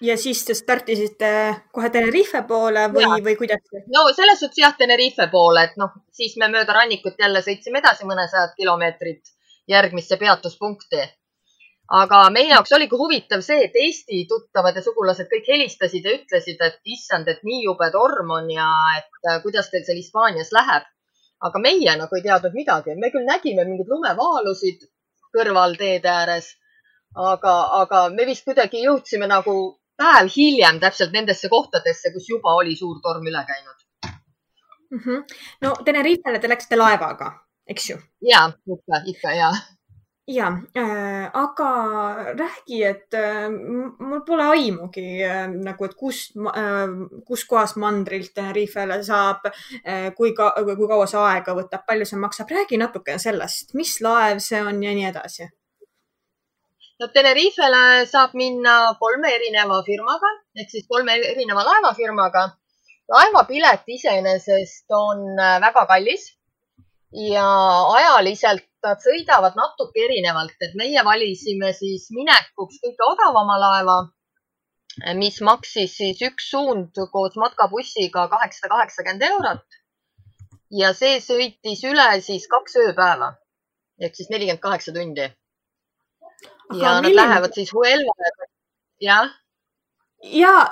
Ja 0.00 0.16
siis 0.16 0.44
te 0.46 0.54
startisite 0.54 1.30
kohe 1.72 1.90
Tenerife 1.90 2.42
poole 2.48 2.86
või, 2.92 3.06
või 3.24 3.36
kuidas? 3.38 3.62
no 3.94 4.06
selles 4.16 4.40
suhtes 4.40 4.62
jah, 4.62 4.74
Tenerife 4.78 5.28
poole, 5.32 5.64
et 5.68 5.78
noh, 5.80 5.94
siis 6.12 6.36
me 6.40 6.50
mööda 6.52 6.76
rannikut 6.76 7.18
jälle 7.18 7.42
sõitsime 7.44 7.82
edasi 7.82 8.08
mõnesajad 8.08 8.54
kilomeetrit 8.56 9.32
järgmisse 9.68 10.16
peatuspunkti. 10.16 11.06
aga 11.98 12.20
meie 12.30 12.52
jaoks 12.52 12.72
oligi 12.76 12.96
huvitav 13.00 13.40
see, 13.40 13.64
et 13.64 13.76
Eesti 13.86 14.26
tuttavad 14.28 14.76
ja 14.76 14.82
sugulased 14.84 15.28
kõik 15.32 15.48
helistasid 15.48 16.04
ja 16.04 16.14
ütlesid, 16.18 16.60
et 16.60 16.80
issand, 16.84 17.28
et 17.28 17.42
nii 17.42 17.64
jube 17.64 17.90
torm 17.92 18.30
on 18.30 18.50
ja 18.50 18.68
et 18.98 19.42
kuidas 19.42 19.70
teil 19.70 19.84
seal 19.84 20.00
Hispaanias 20.02 20.52
läheb 20.52 20.86
aga 21.46 21.60
meie 21.62 21.96
nagu 21.98 22.16
ei 22.16 22.22
teadnud 22.22 22.54
midagi, 22.54 22.94
me 22.98 23.10
küll 23.14 23.26
nägime 23.26 23.64
mingeid 23.66 23.90
lumevaalusid 23.92 24.86
kõrval 25.34 25.76
teede 25.78 26.10
ääres, 26.10 26.50
aga, 27.14 27.54
aga 27.82 28.08
me 28.14 28.26
vist 28.28 28.46
kuidagi 28.48 28.82
jõudsime 28.84 29.28
nagu 29.30 29.54
päev 29.98 30.30
hiljem 30.36 30.80
täpselt 30.80 31.12
nendesse 31.12 31.50
kohtadesse, 31.52 32.12
kus 32.14 32.28
juba 32.30 32.54
oli 32.60 32.76
suur 32.76 33.00
torm 33.02 33.26
üle 33.26 33.44
käinud 33.48 33.78
mm. 34.90 34.98
-hmm. 34.98 35.24
no 35.62 35.74
Tenerifele 35.84 36.38
te 36.38 36.48
läksite 36.48 36.76
laevaga, 36.76 37.32
eks 37.66 37.90
ju? 37.90 37.98
ja, 38.30 38.50
ikka, 38.76 39.02
ikka 39.06 39.32
ja. 39.32 39.50
ja 40.28 40.46
äh,, 40.76 41.30
aga 41.32 41.70
räägi, 42.38 42.82
et 42.84 43.14
äh, 43.14 43.50
mul 43.98 44.20
pole 44.26 44.42
aimugi 44.42 45.24
äh, 45.24 45.46
nagu, 45.48 45.84
et 45.84 45.94
kust 45.94 46.36
äh,, 46.36 47.22
kus 47.26 47.44
kohas 47.44 47.76
mandrilt 47.76 48.34
Tenerifele 48.34 49.02
saab 49.04 49.46
äh,, 49.46 50.14
kui 50.14 50.32
ka, 50.32 50.52
kui 50.76 50.88
kaua 50.88 51.06
see 51.06 51.20
aega 51.20 51.54
võtab, 51.54 51.86
palju 51.86 52.06
see 52.06 52.18
maksab, 52.18 52.50
räägi 52.50 52.78
natukene 52.78 53.18
sellest, 53.18 53.74
mis 53.74 54.00
laev 54.00 54.38
see 54.38 54.62
on 54.62 54.82
ja 54.82 54.94
nii 54.94 55.10
edasi. 55.12 55.48
No 57.00 57.08
Tenerifele 57.14 58.06
saab 58.12 58.34
minna 58.34 58.94
kolme 59.02 59.30
erineva 59.34 59.82
firmaga 59.86 60.30
ehk 60.60 60.70
siis 60.70 60.86
kolme 60.88 61.14
erineva 61.32 61.64
laevafirmaga. 61.70 62.44
laevapilet 63.14 63.86
iseenesest 63.96 64.96
on 65.02 65.22
äh, 65.38 65.60
väga 65.64 65.86
kallis 65.92 66.26
ja 67.28 67.46
ajaliselt 67.98 68.66
nad 68.84 69.00
sõidavad 69.02 69.56
natuke 69.58 70.04
erinevalt, 70.04 70.54
et 70.62 70.74
meie 70.78 71.02
valisime 71.04 71.72
siis 71.74 72.06
minekuks 72.14 72.78
kõige 72.84 73.06
odavama 73.08 73.56
laeva, 73.62 73.96
mis 75.18 75.40
maksis 75.40 75.96
siis 75.96 76.22
üks 76.28 76.50
suund 76.52 77.00
koos 77.12 77.34
matkabussiga 77.40 78.28
kaheksasada 78.28 78.74
kaheksakümmend 78.74 79.26
eurot. 79.30 79.66
ja 80.70 80.92
see 80.92 81.18
sõitis 81.24 81.82
üle 81.88 82.08
siis 82.20 82.46
kaks 82.54 82.76
ööpäeva 82.76 83.32
ehk 84.00 84.14
siis 84.14 84.28
nelikümmend 84.30 84.62
kaheksa 84.62 84.92
tundi. 84.92 85.28
Ja 86.74 86.94
nad 86.94 87.02
milline... 87.02 87.22
lähevad 87.22 87.54
siis 87.54 87.72
Huelva, 87.74 88.12
jah. 89.00 89.30
Ja 90.22 90.66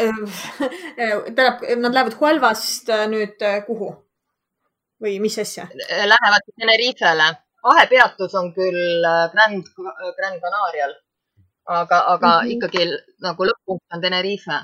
tähendab, 1.37 1.63
nad 1.79 1.95
lähevad 1.95 2.19
Huelvast 2.21 2.91
nüüd 3.13 3.43
kuhu? 3.67 3.93
Või 5.03 5.19
mis 5.21 5.37
asja? 5.39 5.67
Lähevad 5.89 6.47
Tenerifele. 6.57 7.33
Vahepeatus 7.67 8.35
on 8.39 8.53
küll 8.55 9.05
äh, 9.05 9.27
Grand, 9.33 9.67
Grand 10.17 10.41
Canarial, 10.41 10.93
aga, 11.65 11.99
aga 12.15 12.29
mm 12.29 12.47
-hmm. 12.47 12.53
ikkagi 12.55 12.85
nagu 13.27 13.49
lõpp-punkt 13.49 13.95
on 13.95 14.03
Tenerife 14.03 14.61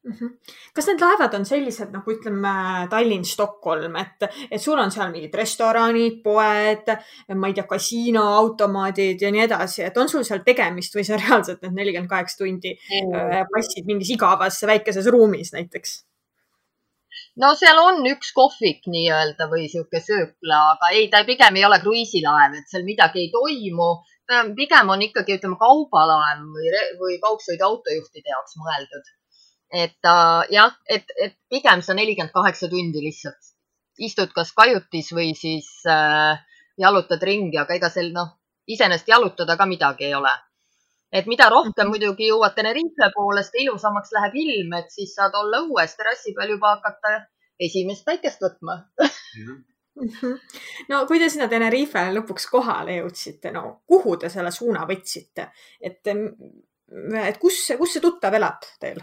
Mm 0.00 0.12
-hmm. 0.16 0.28
kas 0.74 0.86
need 0.88 1.02
laevad 1.04 1.34
on 1.36 1.44
sellised 1.44 1.90
nagu 1.92 2.12
ütleme 2.12 2.52
Tallinn, 2.90 3.24
Stockholm, 3.24 3.96
et, 4.00 4.24
et 4.50 4.62
sul 4.62 4.78
on 4.80 4.90
seal 4.90 5.10
mingid 5.12 5.34
restoranid, 5.36 6.22
poed, 6.24 6.88
ma 7.36 7.50
ei 7.50 7.56
tea, 7.58 7.66
kasiino, 7.68 8.22
automaadid 8.38 9.20
ja 9.20 9.30
nii 9.30 9.42
edasi, 9.44 9.82
et 9.84 9.96
on 10.00 10.08
sul 10.08 10.24
seal 10.24 10.40
tegemist 10.46 10.96
või 10.96 11.04
sa 11.04 11.20
reaalselt 11.20 11.60
need 11.62 11.76
nelikümmend 11.82 12.10
kaheksa 12.10 12.44
tundi 12.44 12.72
mm 12.72 13.50
passid 13.52 13.84
mingis 13.86 14.10
igavas 14.16 14.62
väikeses 14.72 15.06
ruumis 15.12 15.52
näiteks? 15.52 16.00
no 17.42 17.52
seal 17.60 17.78
on 17.82 18.00
üks 18.10 18.32
kohvik 18.36 18.88
nii-öelda 18.94 19.48
või 19.52 19.68
sihuke 19.72 20.00
söökla, 20.00 20.60
aga 20.74 20.90
ei, 20.96 21.08
ta 21.12 21.22
pigem 21.28 21.60
ei 21.60 21.64
ole 21.68 21.80
kruiisilaev, 21.84 22.56
et 22.58 22.72
seal 22.72 22.88
midagi 22.88 23.24
ei 23.24 23.30
toimu. 23.36 23.90
pigem 24.56 24.90
on 24.94 25.02
ikkagi, 25.02 25.38
ütleme, 25.38 25.56
kaubalaev 25.60 26.44
või, 26.56 26.74
või 27.00 27.16
kaugsõiduautojuhtide 27.24 28.32
jaoks 28.36 28.56
mõeldud. 28.64 29.16
Et 29.72 30.08
uh, 30.08 30.42
jah, 30.50 30.74
et, 30.88 31.06
et 31.16 31.36
pigem 31.48 31.82
sa 31.82 31.94
nelikümmend 31.94 32.32
kaheksa 32.34 32.68
tundi 32.68 33.02
lihtsalt 33.04 33.50
istud 34.00 34.32
kas 34.34 34.52
kajutis 34.56 35.10
või 35.12 35.32
siis 35.36 35.68
äh, 35.88 36.38
jalutad 36.80 37.22
ringi, 37.22 37.58
aga 37.60 37.76
ega 37.76 37.90
seal 37.92 38.12
noh, 38.14 38.32
iseenesest 38.70 39.10
jalutada 39.12 39.56
ka 39.60 39.66
midagi 39.68 40.08
ei 40.08 40.14
ole 40.16 40.32
et 41.12 41.26
mida 41.26 41.48
rohkem 41.50 41.88
mhm. 41.88 41.90
muidugi 41.92 42.30
jõuad 42.30 42.54
Tenerife 42.56 43.10
poole, 43.14 43.42
seda 43.46 43.64
ilusamaks 43.64 44.14
läheb 44.16 44.36
ilm, 44.44 44.76
et 44.78 44.94
siis 44.94 45.14
saad 45.16 45.34
olla 45.38 45.64
õues 45.66 45.96
terrassi 45.98 46.34
peal 46.36 46.54
juba 46.54 46.76
hakata 46.76 47.24
esimest 47.60 48.06
päikest 48.06 48.42
võtma 48.44 48.78
mhm. 49.02 49.58
no 50.90 51.04
kui 51.10 51.20
te 51.20 51.28
sinna 51.32 51.50
Tenerife 51.50 52.06
lõpuks 52.14 52.48
kohale 52.50 53.00
jõudsite, 53.00 53.52
no 53.54 53.80
kuhu 53.90 54.16
te 54.22 54.30
selle 54.32 54.52
suuna 54.54 54.86
võtsite, 54.88 55.50
et, 55.80 56.00
et 56.08 57.40
kus, 57.42 57.64
kus 57.78 57.96
see 57.96 58.04
tuttav 58.04 58.38
elab 58.38 58.64
teil? 58.80 59.02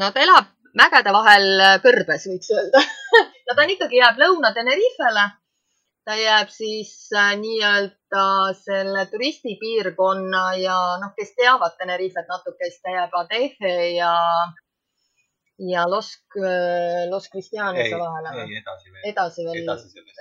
No 0.00 0.10
ta 0.10 0.24
elab 0.24 0.50
mägede 0.74 1.12
vahel 1.14 1.48
kõrbes, 1.84 2.28
võiks 2.30 2.50
öelda 2.54 2.82
no 3.46 3.56
ta 3.56 3.66
ikkagi 3.76 4.02
jääb 4.02 4.20
Lõuna-Tenerifele 4.22 5.30
ta 6.04 6.16
jääb 6.18 6.50
siis 6.52 6.92
äh, 7.16 7.32
nii-öelda 7.40 8.24
selle 8.58 9.06
turistipiirkonna 9.12 10.44
ja 10.60 10.76
noh, 11.00 11.14
kes 11.16 11.32
teavad 11.38 11.76
Tenerifet 11.78 12.28
natuke, 12.28 12.68
siis 12.68 12.82
ta 12.82 12.92
jääb 12.92 13.14
Adeje 13.20 13.74
ja, 13.96 14.12
ja 15.70 15.86
Los, 15.90 16.12
äh, 16.36 17.06
Los 17.10 17.30
Cristianose 17.32 18.00
vahele. 18.00 18.34
ei, 18.42 18.58
edasi 18.60 18.92
veel. 18.92 19.06
edasi 19.12 19.46
veel, 19.46 19.62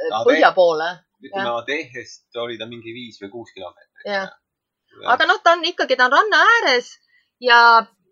äh, 0.08 0.22
põhja 0.30 0.54
poole. 0.56 0.94
ütleme 1.24 1.52
Adejest 1.58 2.40
oli 2.46 2.58
ta 2.60 2.68
mingi 2.68 2.96
viis 2.96 3.20
või 3.24 3.34
kuus 3.36 3.52
kilomeetrit. 3.56 4.08
jah, 4.08 4.32
aga 5.16 5.28
noh, 5.28 5.42
ta 5.44 5.58
on 5.58 5.68
ikkagi, 5.68 6.00
ta 6.00 6.08
on 6.08 6.16
ranna 6.16 6.46
ääres 6.56 6.96
ja 7.44 7.60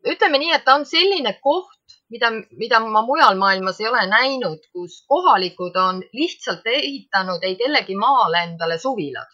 ütleme 0.08 0.39
nii, 0.41 0.53
et 0.55 0.63
ta 0.65 0.75
on 0.79 0.86
selline 0.86 1.34
koht, 1.43 1.98
mida, 2.10 2.31
mida 2.58 2.79
ma 2.84 3.03
mujal 3.05 3.38
maailmas 3.39 3.79
ei 3.81 3.88
ole 3.89 4.05
näinud, 4.10 4.63
kus 4.74 5.01
kohalikud 5.08 5.77
on 5.77 6.01
lihtsalt 6.13 6.65
ehitanud 6.65 7.43
ei 7.43 7.55
kellegi 7.60 7.96
maale 7.96 8.43
endale 8.48 8.79
suvilad. 8.79 9.29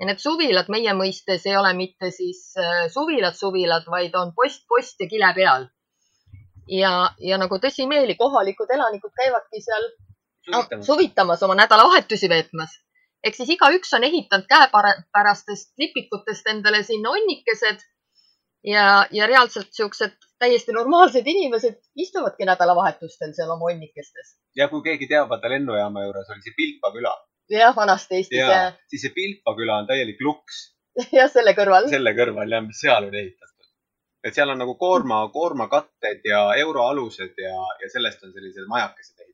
ja 0.00 0.06
need 0.06 0.18
suvilad 0.18 0.66
meie 0.74 0.90
mõistes 0.98 1.44
ei 1.46 1.56
ole 1.56 1.70
mitte 1.78 2.10
siis 2.10 2.40
äh, 2.58 2.86
suvilad, 2.90 3.36
suvilad, 3.38 3.84
vaid 3.90 4.14
on 4.18 4.32
post, 4.34 4.64
post 4.68 5.00
ja 5.00 5.08
kile 5.08 5.32
peal. 5.34 5.68
ja, 6.68 7.10
ja 7.18 7.38
nagu 7.38 7.58
tõsimeeli 7.58 8.16
kohalikud 8.18 8.70
elanikud 8.70 9.12
käivadki 9.20 9.60
seal 9.60 9.90
suvitamas, 10.44 10.70
no, 10.78 10.82
suvitamas, 10.82 11.42
oma 11.42 11.54
nädalavahetusi 11.54 12.28
veetmas 12.28 12.78
ehk 13.24 13.36
siis 13.38 13.54
igaüks 13.56 13.94
on 13.96 14.04
ehitanud 14.04 14.46
käepärastest 14.48 15.72
lipikutest 15.78 16.46
endale 16.52 16.82
sinna 16.82 17.10
onnikesed 17.10 17.80
ja, 18.64 19.06
ja 19.12 19.26
reaalselt 19.26 19.72
siuksed 19.72 20.16
täiesti 20.38 20.72
normaalsed 20.72 21.26
inimesed 21.26 21.78
istuvadki 21.96 22.46
nädalavahetustel 22.48 23.32
seal 23.36 23.50
oma 23.54 23.70
onnikestes. 23.72 24.36
ja 24.56 24.68
kui 24.68 24.82
keegi 24.82 25.08
teab, 25.10 25.28
vaata 25.28 25.50
lennujaama 25.52 26.04
juures 26.04 26.30
oli 26.34 26.46
see 26.46 26.56
Pilpa 26.56 26.92
küla. 26.96 27.14
jah, 27.50 27.76
vanasti 27.76 28.20
Eestis 28.20 28.38
ja, 28.38 28.48
jah. 28.50 28.78
siis 28.88 29.06
see 29.06 29.16
Pilpa 29.18 29.56
küla 29.58 29.80
on 29.82 29.90
täielik 29.90 30.20
luks. 30.20 30.64
jah, 31.18 31.30
selle 31.32 31.56
kõrval. 31.58 31.90
selle 31.92 32.14
kõrval 32.16 32.56
jah, 32.56 32.64
mis 32.66 32.80
seal 32.86 33.10
on 33.10 33.20
ehitatud. 33.22 33.70
et 34.24 34.34
seal 34.34 34.54
on 34.56 34.62
nagu 34.64 34.76
koorma, 34.80 35.22
koormakatted 35.38 36.24
ja 36.24 36.46
euroalused 36.66 37.46
ja, 37.46 37.56
ja 37.82 37.92
sellest 37.92 38.24
on 38.24 38.32
sellised 38.32 38.68
majakesed 38.68 39.14
ehitatud 39.14 39.33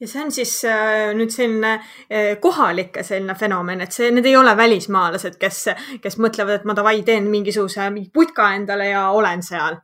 ja 0.00 0.08
see 0.08 0.22
on 0.22 0.30
siis 0.34 0.52
äh, 0.68 1.10
nüüd 1.18 1.32
selline 1.34 1.74
äh, 1.74 2.36
kohalike 2.42 3.02
selline 3.06 3.34
fenomen, 3.38 3.82
et 3.82 3.94
see, 3.94 4.10
need 4.14 4.26
ei 4.30 4.36
ole 4.38 4.54
välismaalased, 4.56 5.38
kes, 5.40 5.64
kes 6.02 6.18
mõtlevad, 6.22 6.60
et 6.60 6.66
ma 6.68 6.76
davai, 6.78 7.02
teen 7.06 7.28
mingisuguse 7.32 7.90
mingi 7.94 8.10
putka 8.14 8.52
endale 8.56 8.92
ja 8.92 9.08
olen 9.14 9.42
seal. 9.42 9.80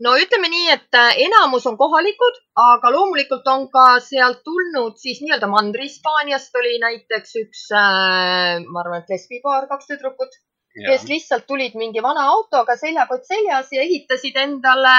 no 0.00 0.14
ütleme 0.16 0.48
nii, 0.48 0.68
et 0.72 0.96
äh, 0.96 1.18
enamus 1.26 1.66
on 1.68 1.76
kohalikud, 1.80 2.38
aga 2.64 2.92
loomulikult 2.94 3.48
on 3.52 3.66
ka 3.72 3.86
sealt 4.04 4.40
tulnud 4.46 4.96
siis 5.00 5.20
nii-öelda 5.24 5.50
Mandri-Hispaaniast 5.50 6.56
oli 6.62 6.78
näiteks 6.80 7.36
üks, 7.42 7.66
ma 7.74 8.84
arvan, 8.84 9.02
et 9.02 9.12
lesbipaar, 9.12 9.68
kaks 9.68 9.90
tüdrukut, 9.90 10.32
kes 10.86 11.04
lihtsalt 11.10 11.44
tulid 11.50 11.76
mingi 11.76 12.00
vana 12.00 12.24
autoga 12.30 12.78
seljakott 12.80 13.28
seljas 13.28 13.68
ja 13.74 13.84
ehitasid 13.84 14.38
endale 14.40 14.96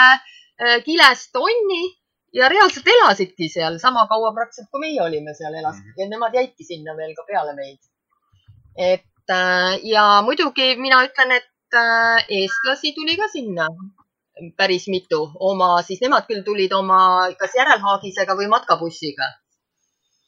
kilest 0.85 1.39
onni 1.41 1.81
ja 2.33 2.49
reaalselt 2.49 2.87
elasidki 2.87 3.49
seal 3.51 3.77
sama 3.79 4.05
kaua 4.07 4.31
praktiliselt, 4.35 4.69
kui 4.71 4.83
meie 4.85 5.01
olime 5.03 5.33
seal, 5.37 5.53
elasid 5.53 5.83
mm 5.85 5.91
-hmm. 5.91 6.01
ja 6.03 6.09
nemad 6.09 6.35
jäidki 6.39 6.63
sinna 6.63 6.97
veel 6.97 7.15
ka 7.15 7.23
peale 7.27 7.55
meid. 7.55 7.79
et 8.77 9.29
äh, 9.29 9.79
ja 9.83 10.21
muidugi 10.25 10.75
mina 10.75 11.03
ütlen, 11.07 11.31
et 11.31 11.75
äh, 11.75 12.25
eestlasi 12.29 12.93
tuli 12.93 13.17
ka 13.17 13.27
sinna 13.27 13.67
päris 14.57 14.87
mitu 14.87 15.31
oma, 15.39 15.81
siis 15.81 16.01
nemad 16.01 16.25
küll 16.29 16.43
tulid 16.43 16.71
oma 16.73 17.01
kas 17.39 17.55
järelhaagisega 17.55 18.35
või 18.35 18.47
matkabussiga. 18.47 19.27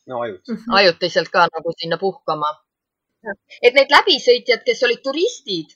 no 0.07 0.19
ajutiselt. 0.21 0.59
Mhm. 0.59 0.75
ajutiselt 0.79 1.29
ka 1.29 1.47
nagu 1.55 1.73
sinna 1.77 1.97
puhkama. 1.97 2.51
et 3.61 3.73
need 3.73 3.91
läbisõitjad, 3.91 4.63
kes 4.65 4.83
olid 4.83 5.01
turistid, 5.03 5.69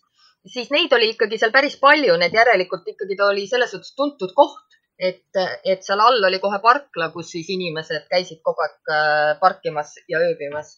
siis 0.54 0.70
neid 0.72 0.94
oli 0.94 1.10
ikkagi 1.14 1.38
seal 1.38 1.52
päris 1.52 1.78
palju, 1.80 2.18
need 2.18 2.34
järelikult 2.34 2.88
ikkagi 2.88 3.16
ta 3.16 3.30
oli 3.32 3.48
selles 3.48 3.72
suhtes 3.72 3.96
tuntud 3.96 4.34
koht 4.36 4.77
et, 5.00 5.40
et 5.64 5.86
seal 5.86 6.02
all 6.02 6.26
oli 6.30 6.40
kohe 6.42 6.60
parkla, 6.64 7.12
kus 7.14 7.32
siis 7.36 7.50
inimesed 7.54 8.08
käisid 8.10 8.42
kogu 8.46 8.66
aeg 8.66 8.92
äh, 8.94 9.32
parkimas 9.40 9.94
ja 10.10 10.20
ööbimas 10.26 10.74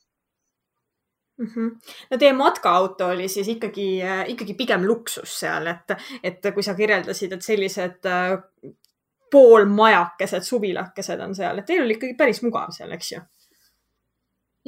mm. 1.39 1.47
-hmm. 1.47 1.95
no 2.11 2.17
teie 2.17 2.33
matkaauto 2.33 3.07
oli 3.07 3.27
siis 3.27 3.47
ikkagi, 3.47 4.01
äh, 4.03 4.29
ikkagi 4.29 4.53
pigem 4.53 4.85
luksus 4.87 5.39
seal, 5.39 5.67
et, 5.67 5.95
et 6.23 6.53
kui 6.53 6.63
sa 6.63 6.75
kirjeldasid, 6.75 7.33
et 7.33 7.41
sellised 7.41 8.05
äh, 8.05 8.39
poolmajakesed, 9.31 10.43
suvilakesed 10.43 11.19
on 11.19 11.35
seal, 11.35 11.59
et 11.59 11.65
teil 11.65 11.83
oli 11.83 11.95
ikkagi 11.95 12.17
päris 12.17 12.41
mugav 12.43 12.73
seal, 12.75 12.91
eks 12.91 13.11
ju? 13.11 13.21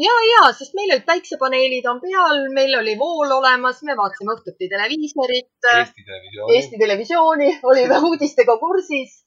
ja, 0.01 0.13
ja, 0.27 0.53
sest 0.53 0.74
meil 0.74 0.93
olid 0.93 1.03
päiksepaneelid 1.05 1.86
on 1.91 2.00
peal, 2.01 2.46
meil 2.55 2.77
oli 2.79 2.96
vool 3.00 3.31
olemas, 3.36 3.84
me 3.84 3.98
vaatasime 3.98 4.31
õhtuti 4.38 4.70
televiisorit. 4.72 5.67
Eesti 5.74 6.05
Televisiooni. 6.08 6.55
Eesti 6.55 6.79
Televisiooni, 6.79 7.50
olime 7.74 8.00
uudistega 8.08 8.55
kursis 8.58 9.20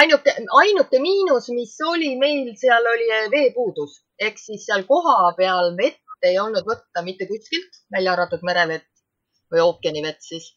ainuke, 0.00 0.34
ainuke 0.60 1.00
miinus, 1.02 1.48
mis 1.54 1.76
oli 1.86 2.14
meil 2.18 2.50
seal, 2.58 2.86
oli 2.94 3.06
veepuudus 3.32 4.00
ehk 4.20 4.38
siis 4.38 4.66
seal 4.66 4.84
kohapeal 4.88 5.74
vett 5.78 6.00
ei 6.24 6.38
olnud 6.40 6.66
võtta 6.66 7.02
mitte 7.04 7.26
kuskilt, 7.28 7.82
välja 7.92 8.14
arvatud 8.14 8.44
merevett 8.46 8.88
või 9.52 9.64
ookeanivett 9.64 10.22
siis. 10.24 10.54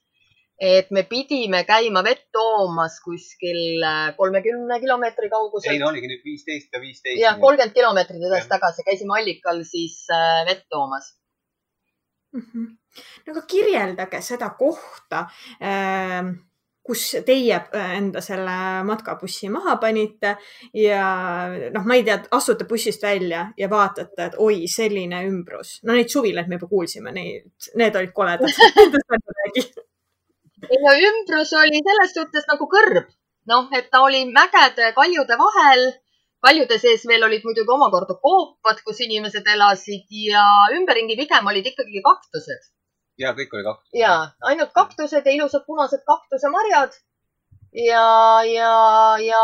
et 0.57 0.87
me 0.95 1.03
pidime 1.05 1.59
käima 1.69 2.01
vett 2.05 2.23
toomas 2.33 2.95
kuskil 3.03 3.83
äh, 3.85 4.15
kolmekümne 4.17 4.79
kilomeetri 4.81 5.29
kaugusel. 5.29 5.73
ei 5.73 5.81
no 5.81 5.91
oligi 5.91 6.09
nüüd 6.09 6.23
viisteist 6.25 6.73
ja 6.73 6.81
viisteist. 6.81 7.19
jah, 7.21 7.37
kolmkümmend 7.39 7.75
kilomeetrit 7.75 8.25
edasi-tagasi 8.29 8.85
käisime 8.87 9.19
allikal 9.19 9.61
siis 9.69 9.99
äh, 10.09 10.45
vett 10.49 10.65
toomas 10.69 11.13
mm. 12.33 12.41
-hmm. 12.41 12.67
no 13.27 13.35
aga 13.35 13.45
kirjeldage 13.53 14.21
seda 14.21 14.49
kohta 14.57 15.27
äh 15.61 16.35
kus 16.87 17.03
teie 17.27 17.57
äh, 17.57 17.91
enda 17.97 18.21
selle 18.23 18.55
matkabussi 18.87 19.49
maha 19.53 19.75
panite 19.81 20.35
ja 20.77 21.03
noh, 21.73 21.83
ma 21.87 21.97
ei 21.97 22.05
tea, 22.07 22.21
astute 22.37 22.67
bussist 22.69 23.03
välja 23.03 23.47
ja 23.59 23.69
vaatate, 23.71 24.29
et 24.29 24.39
oi, 24.43 24.63
selline 24.71 25.23
ümbrus. 25.27 25.77
no 25.83 25.97
neid 25.97 26.09
suvilaid 26.13 26.47
me 26.47 26.59
juba 26.59 26.71
kuulsime, 26.71 27.13
neid, 27.15 27.69
need 27.79 27.99
olid 27.99 28.13
koledad 28.15 28.47
ei 30.71 30.81
no 30.85 30.95
ümbrus 31.09 31.53
oli 31.59 31.83
selles 31.89 32.15
suhtes 32.15 32.47
nagu 32.49 32.69
kõrb, 32.71 33.11
noh, 33.51 33.67
et 33.77 33.91
ta 33.91 34.01
oli 34.05 34.25
mägede, 34.31 34.93
kaljude 34.95 35.37
vahel. 35.43 35.83
kaljude 36.47 36.77
sees 36.79 37.03
veel 37.09 37.23
olid 37.25 37.43
muidugi 37.43 37.73
omakorda 37.73 38.15
koopad, 38.23 38.81
kus 38.85 38.99
inimesed 39.03 39.47
elasid 39.53 40.05
ja 40.31 40.43
ümberringi 40.77 41.17
pigem 41.19 41.47
olid 41.51 41.65
ikkagi 41.73 42.03
kaktused 42.05 42.73
ja 43.17 43.33
kõik 43.37 43.53
oli 43.53 43.65
kaktus. 43.65 43.89
ja 43.93 44.13
ainult 44.49 44.73
kaktused 44.73 45.25
ja 45.25 45.33
ilusad 45.33 45.65
punased 45.65 46.03
kaktusemarjad. 46.05 46.97
ja, 47.73 48.07
ja, 48.45 48.73
ja 49.21 49.43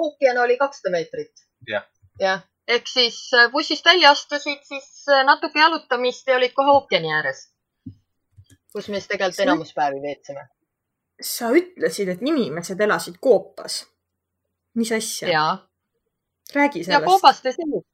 ookean 0.00 0.38
oli 0.38 0.56
kakssada 0.58 0.92
meetrit. 0.92 1.46
jah. 1.68 1.86
jah, 2.20 2.44
ehk 2.68 2.88
siis 2.88 3.18
äh, 3.34 3.50
bussist 3.52 3.84
välja 3.84 4.10
astusid, 4.10 4.62
siis 4.62 5.08
äh, 5.08 5.24
natuke 5.26 5.58
jalutamist 5.58 6.28
ja 6.28 6.36
olid 6.36 6.52
kohe 6.54 6.76
ookeani 6.78 7.12
ääres, 7.12 7.48
kus 8.72 8.88
me 8.88 9.00
siis 9.00 9.08
tegelikult 9.08 9.46
enamus 9.46 9.74
päevi 9.74 10.02
veetsime. 10.02 10.48
sa 11.20 11.50
ütlesid, 11.54 12.08
et 12.08 12.22
inimesed 12.22 12.80
elasid 12.80 13.20
koopas. 13.20 13.84
mis 14.74 14.92
asja? 14.92 15.46
räägi 16.54 16.84
sellest. 16.84 17.00
ja 17.00 17.06
koopaste 17.06 17.52
sees. 17.52 17.84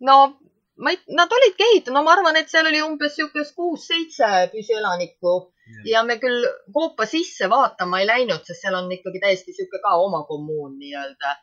no 0.00 0.18
ma 0.76 0.92
ei, 0.92 0.98
nad 1.16 1.32
olidki 1.32 1.64
ehitanud, 1.70 2.04
ma 2.04 2.12
arvan, 2.12 2.36
et 2.40 2.50
seal 2.52 2.68
oli 2.68 2.82
umbes 2.84 3.16
niisugust 3.16 3.54
kuus-seitse 3.56 4.28
püsielanikku 4.52 5.34
ja. 5.38 5.84
ja 5.92 6.02
me 6.04 6.18
küll 6.22 6.44
koopa 6.72 7.06
sisse 7.08 7.48
vaatama 7.50 8.02
ei 8.02 8.08
läinud, 8.10 8.44
sest 8.44 8.64
seal 8.64 8.76
on 8.78 8.90
ikkagi 8.92 9.22
täiesti 9.22 9.54
niisugune 9.54 9.82
ka 9.84 9.94
oma 10.02 10.22
kommuun 10.28 10.76
nii-öelda. 10.80 11.36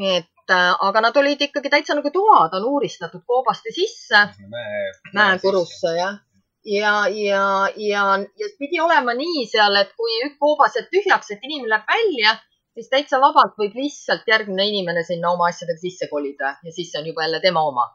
nii 0.00 0.16
et, 0.16 0.50
äh, 0.54 0.72
aga 0.88 1.04
nad 1.06 1.16
olid 1.22 1.46
ikkagi 1.46 1.70
täitsa 1.70 1.96
nagu 1.98 2.10
toad 2.14 2.58
on 2.58 2.66
uuristatud 2.72 3.22
koobaste 3.26 3.72
sisse 3.74 4.26
Mäe, 4.50 4.84
mäekurusse 5.14 5.94
jah. 5.96 6.18
ja, 6.64 6.94
ja, 7.08 7.46
ja, 7.76 8.04
ja 8.42 8.52
pidi 8.58 8.82
olema 8.82 9.14
nii 9.14 9.46
seal, 9.50 9.78
et 9.82 9.94
kui 9.98 10.20
üks 10.26 10.38
koobas 10.42 10.78
jääb 10.78 10.90
tühjaks, 10.94 11.30
et 11.34 11.46
inimene 11.46 11.74
läheb 11.74 11.94
välja, 11.94 12.36
siis 12.74 12.90
täitsa 12.90 13.22
vabalt 13.22 13.54
võib 13.58 13.78
lihtsalt 13.78 14.26
järgmine 14.26 14.66
inimene 14.74 15.06
sinna 15.06 15.34
oma 15.34 15.50
asjadega 15.50 15.82
sisse 15.86 16.10
kolida 16.10 16.56
ja 16.62 16.74
siis 16.74 16.90
see 16.92 17.02
on 17.02 17.10
juba 17.10 17.26
jälle 17.26 17.42
tema 17.46 17.66
oma 17.66 17.88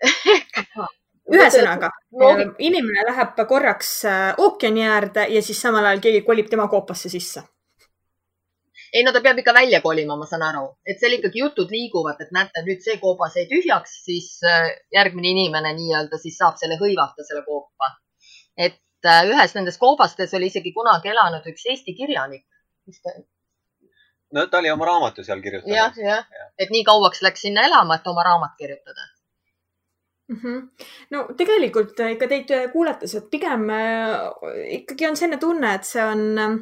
ühesõnaga 1.34 1.90
no., 1.92 2.32
inimene 2.58 3.06
läheb 3.08 3.38
korraks 3.48 3.92
äh, 4.08 4.34
ookeani 4.38 4.84
äärde 4.88 5.26
ja 5.34 5.42
siis 5.42 5.60
samal 5.62 5.86
ajal 5.86 6.02
keegi 6.06 6.22
kolib 6.26 6.50
tema 6.50 6.66
koopasse 6.68 7.10
sisse. 7.12 7.42
ei 8.92 9.04
no 9.06 9.12
ta 9.14 9.22
peab 9.22 9.38
ikka 9.38 9.54
välja 9.54 9.80
kolima, 9.80 10.16
ma 10.18 10.26
saan 10.26 10.42
aru, 10.42 10.64
et 10.86 10.98
seal 11.00 11.14
ikkagi 11.18 11.42
jutud 11.44 11.70
liiguvad, 11.70 12.18
et 12.24 12.32
näete, 12.34 12.64
nüüd 12.66 12.82
see 12.82 12.96
koobas 13.02 13.36
jäi 13.38 13.46
tühjaks, 13.50 13.98
siis 14.06 14.30
äh, 14.46 14.70
järgmine 14.94 15.34
inimene 15.36 15.74
nii-öelda 15.78 16.18
siis 16.18 16.38
saab 16.40 16.58
selle 16.62 16.78
hõivata, 16.80 17.26
selle 17.28 17.44
koopa. 17.46 17.92
et 18.56 19.06
äh, 19.06 19.22
ühes 19.30 19.54
nendest 19.58 19.82
koobastes 19.82 20.34
oli 20.34 20.50
isegi 20.50 20.74
kunagi 20.74 21.12
elanud 21.14 21.46
üks 21.52 21.68
Eesti 21.70 21.94
kirjanik. 21.94 22.46
Ta... 23.04 23.14
no 24.34 24.46
ta 24.50 24.58
oli 24.58 24.74
oma 24.74 24.90
raamatu 24.90 25.22
seal 25.22 25.44
kirjutanud. 25.44 25.76
jah, 25.76 25.94
jah 25.94 26.26
ja., 26.26 26.50
et 26.58 26.74
nii 26.74 26.82
kauaks 26.84 27.22
läks 27.22 27.46
sinna 27.46 27.68
elama, 27.70 28.00
et 28.00 28.10
oma 28.10 28.26
raamat 28.26 28.58
kirjutada 28.58 29.06
mm. 30.30 30.40
-hmm. 30.42 30.68
no 31.10 31.24
tegelikult 31.36 32.00
ikka 32.08 32.28
teid 32.30 32.52
kuulates, 32.72 33.14
et 33.14 33.30
pigem 33.30 33.68
äh, 33.70 34.28
ikkagi 34.80 35.08
on 35.10 35.16
selline 35.16 35.40
tunne, 35.40 35.74
et 35.74 35.84
see 35.84 36.04
on 36.04 36.22
äh, 36.38 36.54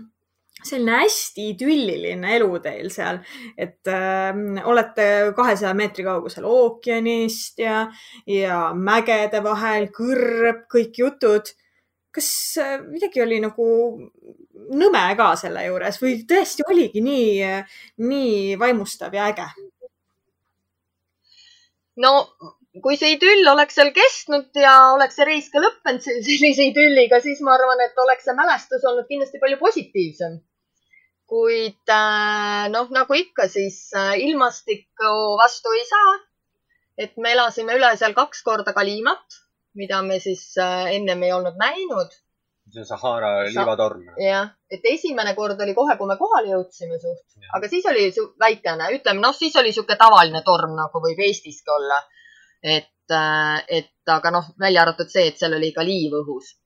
selline 0.65 0.99
hästi 1.03 1.49
idülliline 1.53 2.35
elu 2.37 2.59
teil 2.63 2.91
seal, 2.91 3.21
et 3.57 3.87
äh, 3.93 4.35
olete 4.65 5.07
kahesaja 5.37 5.75
meetri 5.79 6.05
kaugusel 6.07 6.49
ookeanist 6.49 7.63
ja, 7.63 7.87
ja 8.27 8.59
mägede 8.75 9.43
vahel, 9.45 9.91
kõrb, 9.95 10.67
kõik 10.73 11.03
jutud. 11.05 11.55
kas 12.11 12.29
äh, 12.59 12.79
midagi 12.83 13.23
oli 13.23 13.39
nagu 13.45 13.65
nõme 14.75 15.03
ka 15.17 15.35
selle 15.39 15.67
juures 15.67 16.01
või 16.03 16.23
tõesti 16.29 16.65
oligi 16.67 17.01
nii, 17.05 17.51
nii 18.03 18.57
vaimustav 18.59 19.15
ja 19.15 19.29
äge? 19.31 19.47
no 21.99 22.13
kui 22.85 22.99
see 23.01 23.15
idüll 23.17 23.49
oleks 23.51 23.79
seal 23.79 23.91
kestnud 23.97 24.59
ja 24.61 24.75
oleks 24.95 25.17
see 25.19 25.27
reis 25.29 25.49
ka 25.53 25.63
lõppenud 25.63 26.05
sellise 26.27 26.69
idülliga, 26.69 27.23
siis 27.25 27.41
ma 27.45 27.57
arvan, 27.57 27.81
et 27.85 28.05
oleks 28.05 28.29
see 28.29 28.37
mälestus 28.37 28.87
olnud 28.91 29.09
kindlasti 29.09 29.43
palju 29.43 29.61
positiivsem. 29.63 30.39
kuid 31.29 31.91
äh, 31.93 32.69
noh, 32.73 32.87
nagu 32.93 33.17
ikka, 33.17 33.49
siis 33.53 33.91
äh, 33.97 34.15
ilmastikku 34.29 35.11
vastu 35.41 35.75
ei 35.77 35.85
saa. 35.89 36.15
et 36.99 37.17
me 37.17 37.33
elasime 37.33 37.77
üle 37.79 37.91
seal 37.97 38.15
kaks 38.15 38.41
korda 38.43 38.73
Kalimat, 38.75 39.37
mida 39.79 40.01
me 40.03 40.19
siis 40.21 40.57
äh, 40.59 40.95
ennem 40.97 41.23
ei 41.23 41.33
olnud 41.33 41.57
näinud. 41.61 42.17
see 42.73 42.85
on 42.85 42.89
Sahara 42.89 43.33
liivatorm. 43.49 44.05
jah, 44.21 44.53
et 44.71 44.85
esimene 44.85 45.35
kord 45.35 45.61
oli 45.65 45.75
kohe, 45.75 45.97
kui 45.97 46.09
me 46.09 46.17
kohale 46.21 46.53
jõudsime 46.53 47.01
suht, 47.01 47.25
aga 47.57 47.69
siis 47.69 47.89
oli 47.93 48.11
väikene, 48.41 48.93
ütleme 48.97 49.25
noh, 49.25 49.37
siis 49.37 49.57
oli 49.57 49.73
niisugune 49.73 49.97
tavaline 50.01 50.45
torm, 50.45 50.77
nagu 50.77 51.05
võib 51.05 51.25
Eestiski 51.29 51.77
olla 51.77 52.03
et, 52.63 53.11
äh, 53.11 53.65
et 53.69 54.11
aga 54.11 54.33
noh, 54.35 54.51
välja 54.61 54.83
arvatud 54.83 55.11
see, 55.11 55.29
et 55.31 55.39
seal 55.39 55.55
oli 55.59 55.71
ka 55.75 55.85
liiv 55.87 56.17
õhus. 56.23 56.57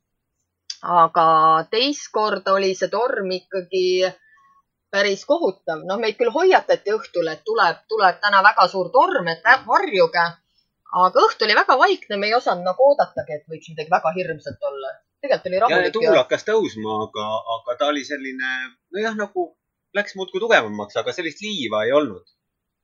aga 0.82 1.24
teist 1.70 2.08
korda 2.10 2.56
oli 2.58 2.72
see 2.74 2.90
torm 2.90 3.30
ikkagi 3.30 4.10
päris 4.90 5.22
kohutav, 5.24 5.84
noh, 5.86 5.98
meid 6.02 6.18
küll 6.18 6.32
hoiatati 6.34 6.92
õhtul, 6.92 7.30
et 7.30 7.44
tuleb, 7.46 7.84
tuleb 7.88 8.18
täna 8.20 8.42
väga 8.44 8.66
suur 8.68 8.90
torm, 8.92 9.28
et 9.30 9.46
varjuge. 9.66 10.26
aga 10.92 11.22
õhtu 11.26 11.46
oli 11.46 11.54
väga 11.56 11.78
vaikne, 11.78 12.18
me 12.20 12.28
ei 12.28 12.34
osanud 12.36 12.66
nagu 12.66 12.88
oodatagi, 12.88 13.38
et 13.38 13.46
võiks 13.48 13.70
midagi 13.72 13.90
väga 13.90 14.12
hirmsat 14.18 14.68
olla. 14.70 14.92
tegelikult 15.22 15.50
oli 15.50 15.62
rahulik. 15.64 15.92
tuul 15.92 16.18
hakkas 16.18 16.44
tõusma, 16.44 16.98
aga, 17.06 17.26
aga 17.56 17.78
ta 17.78 17.88
oli 17.94 18.04
selline, 18.04 18.52
nojah, 18.92 19.16
nagu 19.16 19.52
läks 19.94 20.16
muudkui 20.16 20.40
tugevamaks, 20.40 20.96
aga 20.96 21.12
sellist 21.12 21.40
liiva 21.44 21.84
ei 21.86 21.92
olnud 21.92 22.26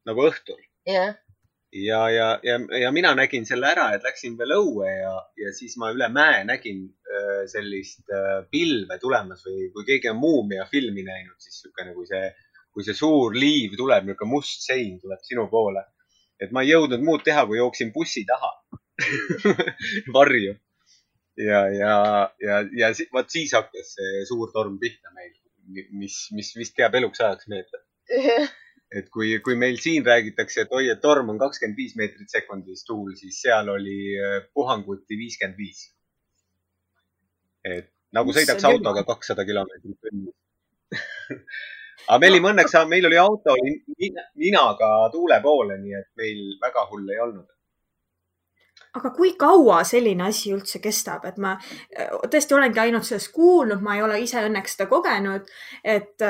nagu 0.09 0.29
õhtul. 0.31 0.61
jah 0.87 1.11
yeah 1.11 1.28
ja, 1.73 2.11
ja, 2.11 2.41
ja, 2.43 2.61
ja 2.81 2.93
mina 2.93 3.15
nägin 3.15 3.47
selle 3.47 3.69
ära, 3.69 3.89
et 3.95 4.05
läksin 4.07 4.37
veel 4.39 4.55
õue 4.57 4.89
ja, 4.89 5.15
ja 5.37 5.53
siis 5.57 5.77
ma 5.81 5.91
üle 5.93 6.09
mäe 6.13 6.43
nägin 6.49 6.85
äh, 6.89 7.43
sellist 7.51 8.09
äh, 8.15 8.45
pilve 8.51 8.99
tulemas 9.03 9.45
või 9.47 9.69
kui 9.75 9.87
keegi 9.89 10.13
on 10.13 10.21
Muumia 10.23 10.67
filmi 10.71 11.05
näinud, 11.07 11.37
siis 11.43 11.61
niisugune, 11.61 11.95
kui 11.97 12.09
see, 12.09 12.31
kui 12.73 12.87
see 12.87 12.97
suur 12.97 13.37
liiv 13.37 13.77
tuleb, 13.81 14.07
niisugune 14.09 14.33
must 14.33 14.65
sein 14.65 14.97
tuleb 15.03 15.21
sinu 15.27 15.49
poole. 15.53 15.85
et 16.41 16.53
ma 16.55 16.63
ei 16.63 16.71
jõudnud 16.71 17.03
muud 17.03 17.25
teha, 17.27 17.45
kui 17.47 17.59
jooksin 17.59 17.93
bussi 17.93 18.25
taha 18.25 18.53
varju. 20.17 20.55
ja, 21.37 21.67
ja, 21.75 21.99
ja, 22.41 22.63
ja 22.79 22.93
vot 23.13 23.29
siis 23.31 23.53
hakkas 23.55 23.93
see 23.99 24.25
suur 24.31 24.55
torm 24.55 24.79
pihta 24.79 25.13
meil, 25.15 25.35
mis, 25.93 26.29
mis 26.33 26.55
vist 26.57 26.79
jääb 26.79 26.97
eluks 26.97 27.21
ajaks 27.21 27.53
meelde 27.53 27.85
et 28.93 29.09
kui, 29.13 29.35
kui 29.45 29.57
meil 29.61 29.77
siin 29.83 30.07
räägitakse, 30.07 30.65
et 30.65 30.73
oi, 30.73 30.89
et 30.93 31.01
torm 31.01 31.35
on 31.35 31.39
kakskümmend 31.41 31.77
viis 31.77 31.95
meetrit 32.01 32.31
sekundis 32.33 32.85
tuul, 32.89 33.13
siis 33.21 33.41
seal 33.45 33.69
oli 33.69 33.99
äh, 34.17 34.39
puhanguti 34.55 35.19
viiskümmend 35.21 35.59
viis. 35.61 35.89
et 37.69 37.91
nagu 38.17 38.33
sõidaks 38.33 38.65
autoga 38.65 39.03
kakssada 39.05 39.45
kilomeetrit 39.45 39.99
tunnis 40.01 40.35
aga 42.09 42.19
me 42.23 42.31
olime 42.33 42.53
õnneks, 42.55 42.77
meil 42.89 43.07
oli 43.11 43.19
auto 43.21 43.57
ninaga 44.41 44.91
tuule 45.13 45.41
poole, 45.45 45.77
nii 45.83 45.97
et 45.99 46.09
meil 46.17 46.43
väga 46.63 46.87
hull 46.89 47.13
ei 47.13 47.21
olnud 47.27 47.47
aga 48.97 49.11
kui 49.17 49.35
kaua 49.39 49.83
selline 49.87 50.25
asi 50.29 50.53
üldse 50.55 50.81
kestab, 50.85 51.27
et 51.29 51.37
ma 51.43 51.55
tõesti 52.31 52.57
olengi 52.57 52.81
ainult 52.83 53.07
sellest 53.09 53.33
kuulnud, 53.35 53.83
ma 53.85 53.97
ei 53.99 54.05
ole 54.05 54.21
ise 54.25 54.41
õnneks 54.47 54.77
seda 54.77 54.89
kogenud. 54.91 55.51
et 55.85 56.25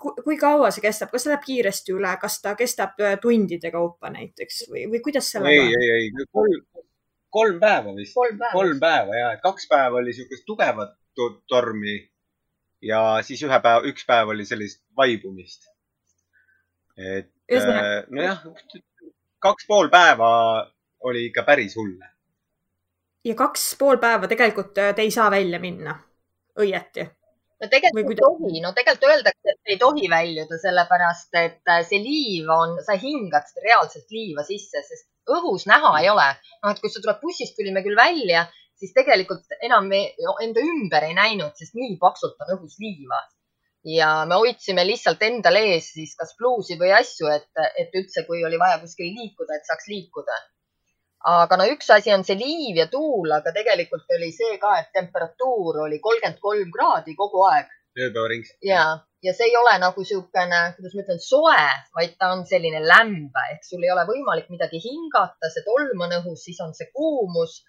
kui 0.00 0.38
kaua 0.40 0.70
see 0.72 0.84
kestab, 0.84 1.12
kas 1.12 1.26
see 1.26 1.32
läheb 1.32 1.44
kiiresti 1.44 1.96
üle, 1.96 2.14
kas 2.22 2.40
ta 2.44 2.54
kestab 2.58 2.96
tundide 3.22 3.72
kaupa 3.74 4.12
näiteks 4.14 4.64
või, 4.70 4.86
või 4.92 5.02
kuidas 5.04 5.28
sellega 5.34 5.66
ei, 5.66 5.76
ei, 5.76 5.90
ei, 5.98 6.26
kolm, 6.32 6.56
kolm 7.32 7.60
päeva 7.60 7.94
vist. 7.96 8.14
kolm 8.16 8.38
päeva, 8.38 8.54
kolm 8.56 8.80
päeva 8.80 9.20
ja, 9.20 9.34
et 9.36 9.44
kaks 9.44 9.68
päeva 9.70 10.00
oli 10.00 10.12
niisugust 10.12 10.46
tugevat 10.48 10.96
tormi 11.48 11.98
ja 12.82 13.02
siis 13.26 13.42
ühe 13.46 13.58
päev, 13.62 13.86
üks 13.92 14.06
päev 14.08 14.32
oli 14.34 14.46
sellist 14.48 14.82
vaibumist. 14.96 15.68
et 16.96 17.30
nojah, 18.10 18.42
kaks 19.42 19.66
pool 19.68 19.90
päeva 19.92 20.32
oli 21.08 21.26
ikka 21.30 21.46
päris 21.48 21.76
hull. 21.76 21.96
ja 23.24 23.34
kaks 23.38 23.74
pool 23.78 24.00
päeva 24.02 24.28
tegelikult 24.30 24.78
äh, 24.78 24.94
te 24.94 25.02
ei 25.02 25.10
saa 25.10 25.30
välja 25.30 25.60
minna, 25.62 25.96
õieti? 26.58 27.06
no 27.62 27.70
tegelikult 27.70 28.16
ei 28.16 28.20
tohi, 28.22 28.60
no 28.64 28.72
tegelikult 28.76 29.10
öeldakse, 29.10 29.54
et 29.54 29.74
ei 29.74 29.78
tohi 29.78 30.08
väljuda, 30.10 30.58
sellepärast 30.62 31.38
et 31.38 31.74
äh, 31.74 31.84
see 31.86 32.02
liiv 32.02 32.50
on, 32.50 32.78
sa 32.86 32.96
hingad 32.98 33.46
seda 33.50 33.68
reaalset 33.68 34.10
liiva 34.14 34.44
sisse, 34.46 34.82
sest 34.88 35.06
õhus 35.30 35.68
näha 35.70 35.92
ei 36.00 36.10
ole. 36.10 36.26
noh, 36.64 36.72
et 36.72 36.80
kui 36.82 36.90
sa 36.90 37.02
tuled 37.02 37.20
bussist, 37.22 37.54
tulime 37.58 37.84
küll 37.84 37.98
välja, 37.98 38.46
siis 38.78 38.94
tegelikult 38.96 39.54
enam 39.62 39.86
me 39.90 40.02
enda 40.42 40.64
ümber 40.72 41.06
ei 41.06 41.14
näinud, 41.14 41.54
sest 41.58 41.78
nii 41.78 41.94
paksult 42.02 42.40
on 42.42 42.56
õhus 42.56 42.80
liiva. 42.82 43.20
ja 43.86 44.08
me 44.30 44.38
hoidsime 44.38 44.84
lihtsalt 44.86 45.22
endal 45.26 45.58
ees 45.58 45.88
siis 45.94 46.12
kas 46.18 46.36
pluusi 46.38 46.76
või 46.78 46.92
asju, 46.94 47.30
et, 47.34 47.48
et 47.78 47.94
üldse, 47.98 48.22
kui 48.26 48.44
oli 48.46 48.58
vaja 48.58 48.78
kuskil 48.82 49.10
liikuda, 49.10 49.58
et 49.58 49.66
saaks 49.66 49.88
liikuda. 49.90 50.36
Aga 51.28 51.56
no 51.56 51.68
üks 51.70 51.90
asi 51.94 52.12
on 52.14 52.24
see 52.26 52.38
liiv 52.38 52.80
ja 52.80 52.88
tuul, 52.90 53.30
aga 53.30 53.52
tegelikult 53.54 54.10
oli 54.16 54.32
see 54.34 54.58
ka, 54.62 54.74
et 54.80 54.90
temperatuur 54.96 55.84
oli 55.86 56.00
kolmkümmend 56.02 56.40
kolm 56.42 56.70
kraadi 56.74 57.14
kogu 57.18 57.44
aeg 57.50 57.70
ööpäevaringselt. 57.98 58.58
ja, 58.66 58.84
ja 59.22 59.34
see 59.36 59.50
ei 59.50 59.56
ole 59.56 59.76
nagu 59.82 60.02
niisugune, 60.02 60.62
kuidas 60.76 60.96
ma 60.96 61.04
ütlen, 61.04 61.20
soe, 61.22 61.66
vaid 61.98 62.16
ta 62.18 62.32
on 62.36 62.46
selline 62.48 62.80
lämbe 62.86 63.44
ehk 63.52 63.68
sul 63.68 63.84
ei 63.84 63.92
ole 63.94 64.06
võimalik 64.08 64.50
midagi 64.54 64.80
hingata, 64.82 65.52
see 65.52 65.66
tolm 65.68 66.06
on 66.06 66.16
õhus, 66.20 66.46
siis 66.48 66.60
on 66.64 66.74
see 66.78 66.90
kuumus 66.96 67.60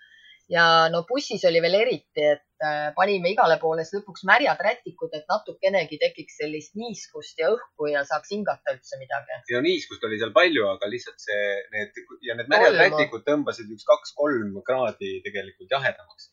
ja 0.51 0.89
no 0.91 1.03
bussis 1.08 1.43
oli 1.47 1.62
veel 1.63 1.77
eriti, 1.79 2.25
et 2.34 2.65
äh, 2.65 2.89
panime 2.95 3.32
igale 3.32 3.58
poole 3.62 3.86
siis 3.86 3.99
lõpuks 3.99 4.25
märjad 4.27 4.60
rätikud, 4.65 5.13
et 5.15 5.25
natukenegi 5.32 5.99
tekiks 6.01 6.39
sellist 6.41 6.75
niiskust 6.79 7.39
ja 7.39 7.51
õhku 7.53 7.89
ja 7.91 8.03
saaks 8.08 8.34
hingata 8.36 8.75
üldse 8.75 8.99
midagi. 9.01 9.39
ja 9.53 9.63
niiskust 9.63 10.03
oli 10.08 10.19
seal 10.21 10.34
palju, 10.36 10.67
aga 10.73 10.89
lihtsalt 10.91 11.23
see, 11.23 11.47
need 11.75 12.03
ja 12.27 12.38
need 12.39 12.51
märjad 12.51 12.75
Tolmu. 12.75 12.84
rätikud 12.84 13.25
tõmbasid 13.29 13.71
üks 13.75 13.88
kaks-kolm 13.88 14.60
kraadi 14.67 15.15
tegelikult 15.25 15.71
jahedamaks. 15.71 16.32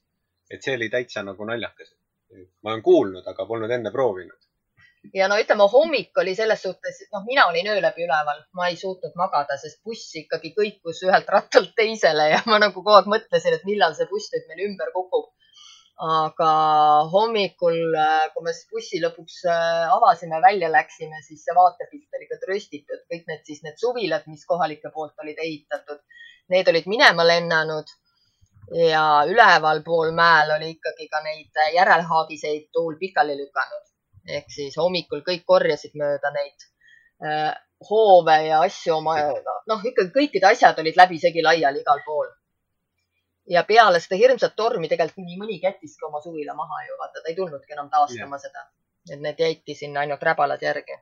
et 0.50 0.62
see 0.62 0.76
oli 0.78 0.90
täitsa 0.90 1.22
nagu 1.26 1.46
naljakas. 1.46 1.94
ma 2.62 2.74
olen 2.74 2.82
kuulnud, 2.82 3.26
aga 3.26 3.46
polnud 3.46 3.70
enne 3.70 3.90
proovinud. 3.94 4.49
Ja 5.14 5.28
no 5.30 5.38
ütleme, 5.40 5.66
hommik 5.72 6.18
oli 6.22 6.34
selles 6.38 6.62
suhtes, 6.66 7.00
noh, 7.14 7.24
mina 7.26 7.46
olin 7.50 7.68
öö 7.72 7.80
läbi 7.82 8.04
üleval, 8.04 8.42
ma 8.56 8.68
ei 8.68 8.76
suutnud 8.76 9.16
magada, 9.18 9.56
sest 9.62 9.80
buss 9.84 10.14
ikkagi 10.22 10.52
kõikus 10.56 11.02
ühelt 11.06 11.28
rattalt 11.34 11.72
teisele 11.76 12.30
ja 12.34 12.40
ma 12.46 12.60
nagu 12.62 12.76
kogu 12.78 12.96
aeg 12.96 13.10
mõtlesin, 13.14 13.56
et 13.56 13.68
millal 13.68 13.96
see 13.98 14.08
buss 14.10 14.32
nüüd 14.34 14.48
meil 14.50 14.66
ümber 14.68 14.92
kukub. 14.96 15.30
aga 16.00 16.50
hommikul, 17.12 17.74
kui 18.34 18.44
me 18.44 18.52
siis 18.56 18.68
bussi 18.72 19.00
lõpuks 19.02 19.34
äh, 19.52 19.90
avasime, 19.96 20.38
välja 20.40 20.70
läksime, 20.72 21.18
siis 21.26 21.42
see 21.44 21.56
vaatepilt 21.58 22.16
oli 22.16 22.28
ka 22.30 22.38
tröstitud, 22.44 23.02
kõik 23.12 23.26
need 23.28 23.42
siis 23.44 23.60
need 23.66 23.76
suvilad, 23.82 24.24
mis 24.32 24.46
kohalike 24.48 24.88
poolt 24.94 25.20
olid 25.20 25.42
ehitatud, 25.44 26.00
need 26.54 26.72
olid 26.72 26.88
minema 26.88 27.26
lennanud. 27.28 27.92
Ja 28.80 29.04
ülevalpool 29.28 30.14
mäel 30.16 30.54
oli 30.56 30.72
ikkagi 30.78 31.10
ka 31.12 31.20
neid 31.26 31.62
järelhaagiseid 31.74 32.70
tuul 32.72 32.96
pikali 33.00 33.36
lükanud 33.36 33.89
ehk 34.28 34.50
siis 34.52 34.76
hommikul 34.76 35.22
kõik 35.26 35.44
korjasid 35.46 35.96
mööda 35.98 36.32
neid 36.34 36.66
äh, 37.24 37.54
hoove 37.88 38.36
ja 38.46 38.60
asju 38.66 38.94
oma, 38.96 39.16
noh, 39.70 39.84
ikkagi 39.84 40.12
kõikide 40.14 40.50
asjad 40.50 40.78
olid 40.82 40.98
läbisegi 41.00 41.42
laiali 41.44 41.80
igal 41.80 42.02
pool. 42.06 42.28
ja 43.50 43.62
peale 43.66 44.00
seda 44.00 44.18
hirmsat 44.20 44.52
tormi 44.56 44.88
tegelikult 44.88 45.26
nii 45.26 45.38
mõnigi 45.40 45.66
jättiski 45.66 46.04
oma 46.06 46.20
suvila 46.22 46.54
maha 46.54 46.82
ju, 46.86 46.98
vaata, 47.00 47.22
ta 47.22 47.30
ei 47.32 47.36
tulnudki 47.38 47.72
enam 47.72 47.88
taastama 47.90 48.36
yeah. 48.36 48.42
seda. 48.44 48.66
et 49.10 49.20
need 49.20 49.40
jäiti 49.40 49.74
sinna 49.74 50.04
ainult 50.04 50.22
räbalad 50.22 50.62
järgi. 50.62 50.98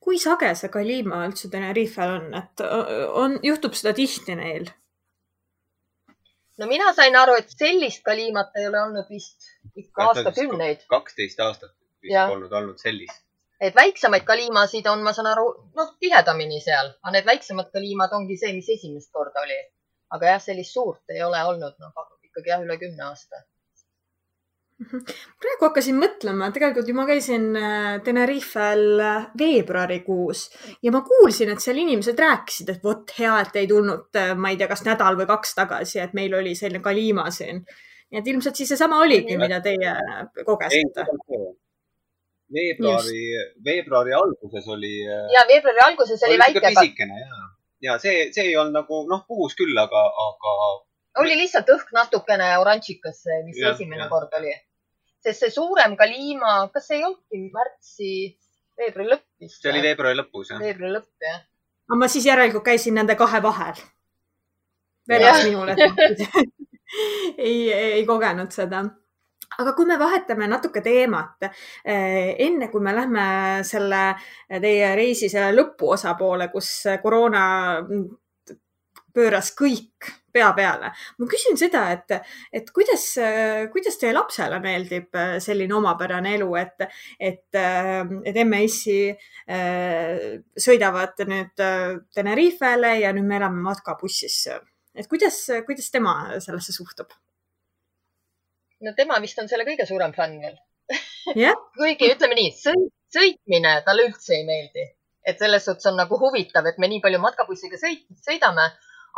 kui 0.00 0.18
sage 0.18 0.54
see 0.54 0.72
Kalima 0.72 1.24
üldse 1.26 1.50
Tenerifel 1.52 2.14
on, 2.16 2.34
et 2.34 2.64
on, 3.12 3.38
juhtub 3.42 3.76
seda 3.76 3.92
tihti 3.92 4.34
neil? 4.34 4.70
no 6.58 6.66
mina 6.66 6.92
sain 6.94 7.16
aru, 7.16 7.36
et 7.36 7.52
sellist 7.52 8.02
kaliimat 8.02 8.56
ei 8.56 8.66
ole 8.68 8.80
olnud 8.86 9.12
vist 9.12 9.52
ikka 9.82 10.10
aastakümneid, 10.10 10.84
kaksteist 10.90 11.40
aastat 11.44 11.74
vist 12.02 12.14
Jah. 12.14 12.30
polnud 12.30 12.52
olnud 12.52 12.78
sellist. 12.82 13.24
et 13.60 13.74
väiksemaid 13.74 14.24
kaliimasid 14.26 14.86
on, 14.86 15.02
ma 15.02 15.12
saan 15.12 15.32
aru, 15.32 15.48
noh, 15.76 15.92
tihedamini 16.00 16.60
seal, 16.62 16.92
aga 17.02 17.16
need 17.16 17.26
väiksemad 17.26 17.72
kaliimad 17.74 18.14
ongi 18.14 18.38
see, 18.38 18.52
mis 18.54 18.68
esimest 18.76 19.10
korda 19.12 19.42
oli. 19.42 19.58
aga 20.14 20.34
jah, 20.34 20.42
sellist 20.42 20.72
suurt 20.72 21.14
ei 21.14 21.22
ole 21.22 21.44
olnud, 21.52 21.78
noh, 21.82 22.10
ikkagi 22.30 22.54
jah, 22.54 22.62
üle 22.64 22.78
kümne 22.80 23.08
aasta. 23.10 23.42
praegu 25.42 25.66
hakkasin 25.66 25.96
mõtlema, 25.98 26.52
tegelikult 26.54 26.86
ju 26.86 26.94
ma 26.94 27.04
käisin 27.08 27.48
äh, 27.58 27.96
Tenerifel 28.06 29.02
äh, 29.02 29.26
veebruarikuus 29.38 30.44
ja 30.86 30.92
ma 30.94 31.02
kuulsin, 31.06 31.50
et 31.50 31.64
seal 31.64 31.82
inimesed 31.82 32.22
rääkisid, 32.22 32.70
et 32.70 32.86
vot 32.86 33.10
hea, 33.18 33.34
et 33.42 33.58
ei 33.58 33.66
tulnud, 33.70 34.22
ma 34.38 34.52
ei 34.52 34.60
tea, 34.60 34.70
kas 34.70 34.86
nädal 34.86 35.18
või 35.18 35.26
kaks 35.34 35.58
tagasi, 35.58 35.98
et 36.04 36.14
meil 36.14 36.38
oli 36.38 36.54
selline 36.58 36.84
Kalima 36.84 37.26
siin. 37.34 37.64
Nii 38.08 38.20
et 38.20 38.28
ilmselt 38.32 38.56
siis 38.56 38.70
seesama 38.72 39.00
oligi, 39.04 39.36
mida 39.40 39.60
teie 39.64 39.94
kogesite. 40.46 41.04
veebruari, 42.54 43.24
veebruari 43.64 44.14
alguses 44.16 44.68
oli. 44.74 44.94
ja 45.04 45.44
veebruari 45.48 45.84
alguses 45.90 46.22
oli 46.28 46.38
väike, 46.40 46.62
pisikene 46.64 47.20
ja, 47.20 47.40
ja 47.90 47.98
see, 48.02 48.30
see 48.32 48.48
ei 48.50 48.56
olnud 48.56 48.80
nagu 48.80 49.02
noh, 49.10 49.26
puhus 49.28 49.56
küll, 49.58 49.76
aga, 49.76 50.04
aga 50.28 50.54
oli 51.22 51.36
lihtsalt 51.42 51.68
õhk 51.74 51.92
natukene 51.96 52.48
oranžikas, 52.62 53.22
mis 53.46 53.58
Jah, 53.58 53.74
esimene 53.74 54.04
jah. 54.04 54.10
kord 54.12 54.34
oli. 54.38 54.54
sest 55.24 55.44
see 55.44 55.52
suurem 55.52 55.96
Kalima, 55.98 56.68
kas 56.72 56.88
see 56.88 57.00
ei 57.00 57.04
olnudki 57.08 57.40
märtsi, 57.54 58.12
veebruari 58.78 59.12
lõpp 59.12 59.26
vist? 59.42 59.60
see 59.60 59.72
oli 59.72 59.84
veebruari 59.84 60.20
lõpus 60.20 60.52
jah. 60.54 60.62
veebruari 60.62 60.94
lõpp 60.96 61.28
jah. 61.28 61.40
aga 61.88 62.00
ma 62.00 62.08
siis 62.08 62.28
järelikult 62.28 62.64
käisin 62.70 62.96
nende 63.00 63.18
kahe 63.18 63.42
vahel. 63.44 63.76
Jah. 63.76 63.92
vedas 65.12 65.44
minul, 65.44 65.74
et 65.74 65.78
ei, 67.48 67.68
ei 67.72 68.06
kogenud 68.06 68.54
seda 68.54 68.84
aga 69.58 69.72
kui 69.74 69.88
me 69.88 69.96
vahetame 69.98 70.46
natuke 70.50 70.82
teemat, 70.84 71.48
enne 71.84 72.68
kui 72.70 72.84
me 72.84 72.94
lähme 72.94 73.26
selle 73.66 74.02
teie 74.62 74.94
reisi 74.98 75.30
selle 75.32 75.50
lõpuosa 75.56 76.14
poole, 76.18 76.50
kus 76.52 76.70
koroona 77.02 77.42
pööras 79.14 79.50
kõik 79.56 80.12
pea 80.32 80.52
peale. 80.54 80.92
ma 81.18 81.26
küsin 81.26 81.56
seda, 81.58 81.88
et, 81.94 82.12
et 82.52 82.70
kuidas, 82.74 83.06
kuidas 83.72 83.98
teie 83.98 84.12
lapsele 84.14 84.60
meeldib 84.62 85.16
selline 85.42 85.74
omapärane 85.74 86.36
elu, 86.36 86.48
et, 86.60 86.86
et, 87.18 87.58
et 87.58 88.40
äh, 89.48 90.18
sõidavad 90.68 91.24
nüüd 91.26 91.64
Tenerifele 92.14 92.98
ja 93.02 93.14
nüüd 93.16 93.26
me 93.26 93.40
elame 93.40 93.64
matkabussis. 93.64 94.44
Et 94.98 95.08
kuidas, 95.10 95.38
kuidas 95.66 95.90
tema 95.94 96.14
sellesse 96.42 96.74
suhtub? 96.74 97.14
no 98.80 98.94
tema 98.96 99.18
vist 99.22 99.38
on 99.42 99.48
selle 99.50 99.66
kõige 99.68 99.86
suurem 99.88 100.14
fänn 100.16 100.38
veel. 100.42 100.58
jah, 101.38 101.56
kuigi 101.78 102.12
ütleme 102.14 102.38
nii, 102.38 102.52
sõit, 102.58 102.92
sõitmine 103.14 103.78
talle 103.86 104.08
üldse 104.08 104.36
ei 104.36 104.44
meeldi. 104.48 104.84
et 105.28 105.40
selles 105.40 105.64
suhtes 105.66 105.88
on 105.90 105.98
nagu 106.00 106.18
huvitav, 106.20 106.66
et 106.66 106.78
me 106.78 106.88
nii 106.90 107.02
palju 107.04 107.20
matkabussiga 107.22 107.80
sõit, 107.80 108.06
sõidame, 108.24 108.68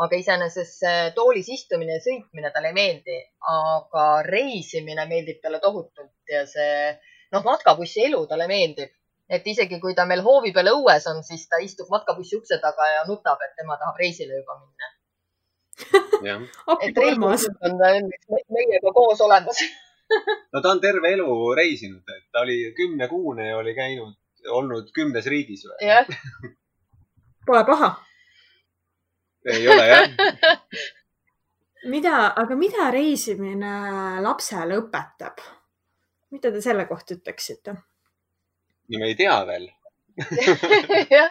aga 0.01 0.16
iseenesest 0.16 0.81
see 0.83 1.11
toolis 1.16 1.51
istumine 1.53 1.99
ja 1.99 2.03
sõitmine 2.03 2.51
talle 2.55 2.73
ei 2.73 2.77
meeldi, 2.79 3.19
aga 3.53 4.07
reisimine 4.27 5.05
meeldib 5.11 5.43
talle 5.45 5.61
tohutult 5.62 6.35
ja 6.35 6.47
see 6.49 6.73
noh, 7.35 7.45
matkabussi 7.45 8.07
elu 8.09 8.25
talle 8.31 8.49
meeldib. 8.51 8.97
et 9.31 9.45
isegi 9.47 9.77
kui 9.79 9.95
ta 9.95 10.03
meil 10.11 10.25
hoovi 10.27 10.51
peal 10.55 10.73
õues 10.73 11.05
on, 11.07 11.21
siis 11.23 11.45
ta 11.49 11.61
istub 11.62 11.93
matkabussi 11.93 12.40
ukse 12.40 12.57
taga 12.64 12.88
ja 12.97 13.05
nutab, 13.07 13.38
et 13.47 13.53
tema 13.61 13.77
tahab 13.79 14.01
reisile 14.03 14.40
juba 14.40 14.57
minna. 14.59 14.88
appi 16.73 16.88
et 16.90 16.95
kolmas. 16.97 17.47
on 17.66 17.79
me- 17.79 18.45
meiega 18.57 18.93
koos 18.95 19.21
olemas. 19.21 19.62
no 20.53 20.61
ta 20.62 20.71
on 20.75 20.81
terve 20.81 21.12
elu 21.14 21.29
reisinud, 21.57 22.03
et 22.16 22.25
ta 22.33 22.45
oli 22.45 22.73
kümnekuune 22.77 23.49
ja 23.49 23.59
oli 23.59 23.75
käinud, 23.75 24.14
olnud 24.49 24.90
kümnes 24.97 25.27
riigis 25.31 25.66
või? 25.69 25.77
jah, 25.87 26.09
Pole 27.47 27.64
paha. 27.66 27.90
ei 29.49 29.69
ole 29.69 29.87
jah. 29.88 30.11
mida, 31.93 32.16
aga 32.43 32.57
mida 32.59 32.90
reisimine 32.95 33.75
lapsele 34.25 34.79
õpetab? 34.83 35.40
mida 36.31 36.53
te 36.53 36.62
selle 36.62 36.87
kohta 36.90 37.16
ütleksite? 37.16 37.77
no 38.90 38.99
me 39.03 39.12
ei 39.12 39.19
tea 39.19 39.38
veel. 39.49 39.71
jah, 41.16 41.31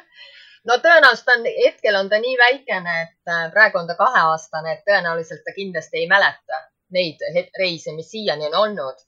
no 0.67 0.78
tõenäoliselt 0.84 1.32
on, 1.36 1.45
hetkel 1.65 1.95
on 1.95 2.10
ta 2.10 2.19
nii 2.19 2.38
väikene, 2.38 2.95
et 3.06 3.32
äh, 3.32 3.45
praegu 3.54 3.80
on 3.82 3.88
ta 3.88 3.95
kaheaastane, 4.00 4.74
et 4.74 4.84
tõenäoliselt 4.88 5.45
ta 5.45 5.56
kindlasti 5.56 6.04
ei 6.04 6.08
mäleta 6.08 6.63
neid 6.95 7.22
reise, 7.60 7.93
mis 7.95 8.10
siiani 8.12 8.50
on 8.50 8.58
olnud. 8.63 9.06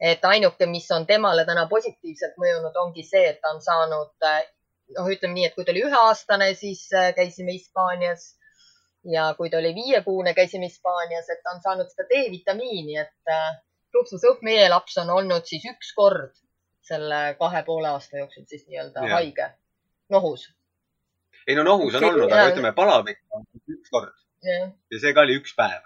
et 0.00 0.24
ainuke, 0.24 0.64
mis 0.66 0.86
on 0.96 1.04
temale 1.06 1.44
täna 1.44 1.66
positiivselt 1.68 2.38
mõjunud, 2.40 2.76
ongi 2.82 3.02
see, 3.04 3.26
et 3.28 3.40
ta 3.42 3.50
on 3.52 3.58
saanud, 3.60 4.14
noh, 4.96 5.08
ütleme 5.12 5.34
nii, 5.34 5.48
et 5.50 5.54
kui 5.54 5.64
ta 5.64 5.74
oli 5.74 5.82
üheaastane, 5.84 6.54
siis 6.56 6.86
äh, 6.96 7.10
käisime 7.14 7.52
Hispaanias 7.52 8.30
ja 9.04 9.34
kui 9.36 9.50
ta 9.50 9.58
oli 9.58 9.74
viiekuune, 9.76 10.32
käisime 10.34 10.70
Hispaanias, 10.70 11.28
et 11.28 11.42
ta 11.44 11.52
on 11.52 11.60
saanud 11.60 11.92
seda 11.92 12.08
D-vitamiini, 12.08 12.96
et 13.02 13.34
äh, 13.34 13.50
luksusõhk, 13.94 14.40
meie 14.46 14.68
laps 14.72 14.96
on 15.02 15.12
olnud 15.18 15.44
siis 15.48 15.66
üks 15.68 15.92
kord 15.96 16.32
selle 16.90 17.20
kahe 17.38 17.62
poole 17.66 17.92
aasta 17.92 18.22
jooksul 18.22 18.46
siis 18.48 18.64
nii-öelda 18.66 19.04
Jah. 19.04 19.18
haige, 19.18 19.50
nohus. 20.08 20.48
Ei 21.46 21.56
no 21.58 21.64
nohus 21.66 21.96
on 21.98 22.08
olnud, 22.10 22.30
aga 22.30 22.50
ütleme, 22.52 22.72
palavik 22.76 23.22
on 23.36 23.46
üks 23.70 23.92
kord 23.92 24.14
ja 24.44 25.00
see 25.00 25.14
ka 25.14 25.24
oli 25.26 25.36
üks 25.40 25.54
päev. 25.56 25.82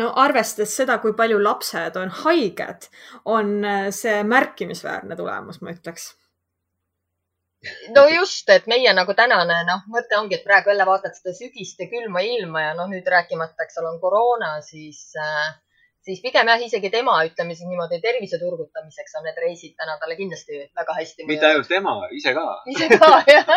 no 0.00 0.10
arvestades 0.24 0.74
seda, 0.80 0.98
kui 1.02 1.14
palju 1.16 1.38
lapsed 1.42 1.96
on 2.00 2.12
haiged, 2.24 2.90
on 3.24 3.56
äh, 3.64 3.88
see 3.94 4.22
märkimisväärne 4.26 5.16
tulemus, 5.16 5.60
ma 5.62 5.72
ütleks. 5.72 6.12
no 7.96 8.06
just, 8.12 8.48
et 8.50 8.66
meie 8.70 8.92
nagu 8.92 9.14
tänane 9.16 9.62
noh, 9.68 9.84
mõte 9.88 10.18
ongi, 10.18 10.38
et 10.38 10.46
praegu 10.46 10.72
jälle 10.72 10.86
vaatad 10.88 11.16
seda 11.16 11.36
sügist 11.36 11.80
ja 11.80 11.88
külma 11.88 12.24
ilma 12.26 12.68
ja 12.68 12.72
noh, 12.78 12.90
nüüd 12.90 13.06
rääkimata, 13.16 13.68
eks 13.68 13.80
ole, 13.80 13.94
on 13.94 14.00
koroona, 14.02 14.56
siis 14.66 15.06
äh, 15.20 15.54
siis 16.04 16.20
pigem 16.20 16.50
jah, 16.50 16.60
isegi 16.60 16.90
tema, 16.92 17.16
ütleme 17.28 17.56
siis 17.56 17.68
niimoodi 17.70 18.00
tervise 18.04 18.40
turgutamiseks 18.42 19.16
on 19.20 19.24
need 19.28 19.40
reisid 19.46 19.78
täna 19.78 19.96
talle 20.02 20.18
kindlasti 20.18 20.66
väga 20.76 20.98
hästi 20.98 21.30
mitte 21.30 21.48
ainult 21.48 21.70
tema, 21.70 21.96
ise 22.12 22.34
ka. 22.36 22.44
ise 22.74 22.90
ka 22.98 23.14
jah. 23.30 23.54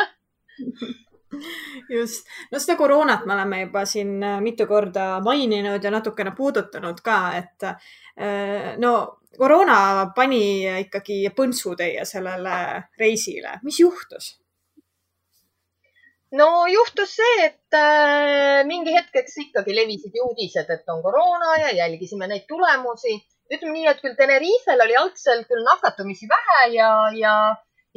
just, 1.97 2.27
no 2.51 2.59
seda 2.59 2.77
koroonat 2.79 3.25
me 3.25 3.35
oleme 3.35 3.61
juba 3.65 3.85
siin 3.85 4.17
äh, 4.23 4.39
mitu 4.41 4.67
korda 4.67 5.19
maininud 5.25 5.83
ja 5.83 5.91
natukene 5.93 6.33
puudutanud 6.37 7.01
ka, 7.03 7.19
et 7.37 7.67
äh, 7.67 8.73
no 8.81 8.93
koroona 9.37 9.77
pani 10.15 10.41
ikkagi 10.87 11.21
põntsu 11.37 11.75
teie 11.77 12.05
sellele 12.05 12.57
reisile, 12.99 13.59
mis 13.63 13.79
juhtus? 13.83 14.35
no 16.31 16.67
juhtus 16.67 17.15
see, 17.15 17.45
et 17.45 17.77
äh, 17.77 18.63
mingi 18.67 18.95
hetkeks 18.95 19.37
ikkagi 19.45 19.75
levisid 19.75 20.15
ju 20.15 20.27
uudised, 20.27 20.69
et 20.69 20.91
on 20.91 21.01
koroona 21.03 21.55
ja 21.61 21.73
jälgisime 21.83 22.27
neid 22.27 22.47
tulemusi. 22.47 23.15
ütleme 23.47 23.73
nii, 23.73 23.87
et 23.87 24.01
küll 24.03 24.15
Tenerifel 24.19 24.81
oli 24.83 24.95
algselt 24.99 25.47
küll 25.47 25.63
nakatumisi 25.63 26.27
vähe 26.27 26.73
ja, 26.73 26.89
ja, 27.15 27.35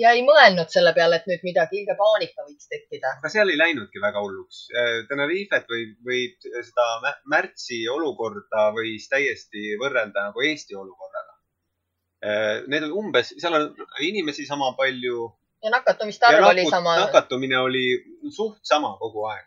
ja 0.01 0.13
ei 0.17 0.23
mõelnud 0.27 0.71
selle 0.73 0.93
peale, 0.97 1.21
et 1.21 1.27
nüüd 1.31 1.43
midagi 1.47 1.83
ilge 1.83 1.97
paanika 1.99 2.47
võiks 2.47 2.71
tekkida. 2.73 3.17
aga 3.21 3.33
seal 3.33 3.53
ei 3.53 3.59
läinudki 3.61 4.03
väga 4.03 4.23
hulluks. 4.25 4.63
Tenerifet 5.09 5.67
võib, 5.75 5.97
võib 6.07 6.49
seda 6.71 6.87
mä- 7.05 7.19
märtsi 7.35 7.83
olukorda 7.97 8.71
võis 8.77 9.09
täiesti 9.13 9.77
võrrelda 9.83 10.31
nagu 10.31 10.47
Eesti 10.51 10.75
olukorraga. 10.75 11.37
Need 12.69 12.89
on 12.89 12.97
umbes, 13.05 13.35
seal 13.41 13.55
on 13.57 13.69
inimesi 14.05 14.47
sama 14.47 14.75
palju 14.77 15.29
ja 15.63 15.71
nakatumiste 15.71 16.27
arv 16.27 16.47
oli 16.49 16.65
sama. 16.71 16.97
nakatumine 17.01 17.59
oli 17.59 17.87
suht 18.37 18.61
sama 18.63 18.97
kogu 18.99 19.25
aeg. 19.33 19.47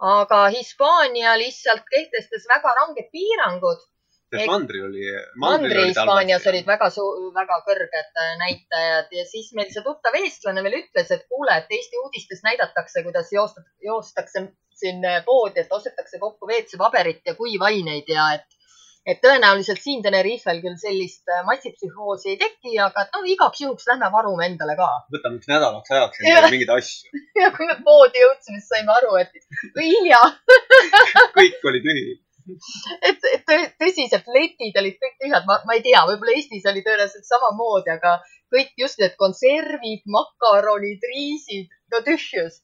aga 0.00 0.40
Hispaania 0.54 1.36
lihtsalt 1.38 1.84
kehtestas 1.90 2.44
väga 2.54 2.74
ranged 2.80 3.08
piirangud. 3.12 3.80
Sest 4.28 4.50
mandril 4.50 4.84
oli, 4.88 5.04
Mandri-Hispaanias 5.40 6.46
olid 6.50 6.66
väga, 6.68 6.90
väga 7.36 7.58
kõrged 7.68 8.20
äh, 8.22 8.32
näitajad 8.42 9.14
ja 9.16 9.24
siis 9.28 9.50
meil 9.56 9.70
see 9.72 9.84
tuttav 9.86 10.16
eestlane 10.20 10.64
veel 10.66 10.80
ütles, 10.82 11.10
et 11.14 11.24
kuule, 11.32 11.56
et 11.56 11.72
Eesti 11.78 12.00
uudistes 12.02 12.44
näidatakse, 12.44 13.04
kuidas 13.06 13.32
joosta, 13.32 13.64
joostakse 13.84 14.44
siin 14.78 15.04
äh, 15.04 15.24
poodi, 15.24 15.64
et 15.64 15.72
ostetakse 15.72 16.20
kokku 16.20 16.48
WC-paberit 16.50 17.24
ja 17.26 17.34
kuivaineid 17.38 18.12
ja 18.12 18.28
et, 18.36 18.46
et 19.08 19.20
tõenäoliselt 19.24 19.80
siin 19.80 20.04
Tenerifel 20.04 20.60
küll 20.64 20.76
sellist 20.80 21.32
äh, 21.32 21.42
massipsühhoosi 21.48 22.34
ei 22.34 22.38
teki, 22.44 22.76
aga 22.84 23.06
et 23.06 23.16
noh, 23.16 23.26
igaks 23.32 23.64
juhuks 23.64 23.88
lähme 23.90 24.12
varume 24.12 24.46
endale 24.52 24.76
ka. 24.78 24.92
võtame 25.16 25.40
üks 25.40 25.50
nädalaks 25.50 25.96
ajaks 25.96 26.22
endale 26.22 26.52
mingeid 26.54 26.76
asju. 26.76 27.24
ja 27.42 27.50
kui 27.56 27.68
me 27.70 27.80
poodi 27.84 28.24
jõudsime, 28.26 28.60
siis 28.60 28.72
saime 28.76 28.96
aru, 29.00 29.16
et 29.24 29.32
hilja, 29.80 30.22
kõik 31.38 31.70
oli 31.72 31.84
tühi. 31.88 32.08
et, 33.08 33.26
et 33.32 33.44
tõ- 33.48 33.70
tõsiselt 33.82 34.28
letid 34.34 34.78
olid 34.82 34.96
kõik 35.02 35.16
tühjad, 35.22 35.48
ma, 35.48 35.58
ma 35.68 35.76
ei 35.76 35.82
tea, 35.84 36.04
võib-olla 36.08 36.36
Eestis 36.36 36.68
oli 36.70 36.84
tõenäoliselt 36.86 37.26
samamoodi, 37.28 37.92
aga 37.96 38.14
kõik 38.54 38.72
just 38.80 39.00
need 39.02 39.16
konservid, 39.20 40.06
makaronid, 40.08 41.04
riisid, 41.12 41.68
no 41.92 42.00
tühjus. 42.06 42.62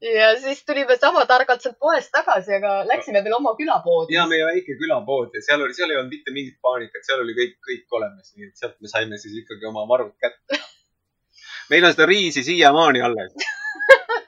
ja 0.00 0.30
siis 0.40 0.62
tulime 0.64 0.96
sama 0.96 1.26
targalt 1.28 1.60
sealt 1.62 1.76
poest 1.78 2.12
tagasi, 2.14 2.54
aga 2.56 2.80
läksime 2.88 3.20
veel 3.24 3.36
oma 3.36 3.52
külapoodi. 3.58 4.16
ja 4.16 4.26
meie 4.30 4.46
väike 4.48 4.76
külapood 4.80 5.36
ja 5.36 5.44
seal 5.44 5.60
oli, 5.66 5.76
seal 5.76 5.92
ei 5.92 6.00
olnud 6.00 6.14
mitte 6.14 6.32
mingit 6.32 6.56
paanikat, 6.64 7.04
seal 7.04 7.20
oli 7.24 7.36
kõik, 7.36 7.56
kõik 7.68 7.98
olemas, 8.00 8.32
nii 8.36 8.48
et 8.48 8.56
sealt 8.56 8.78
me 8.80 8.92
saime 8.92 9.20
siis 9.20 9.36
ikkagi 9.42 9.68
oma 9.68 9.84
marud 9.90 10.14
kätte. 10.22 10.60
meil 11.70 11.84
on 11.84 11.96
seda 11.96 12.08
riisi 12.08 12.44
siiamaani 12.46 13.04
alles. 13.04 13.36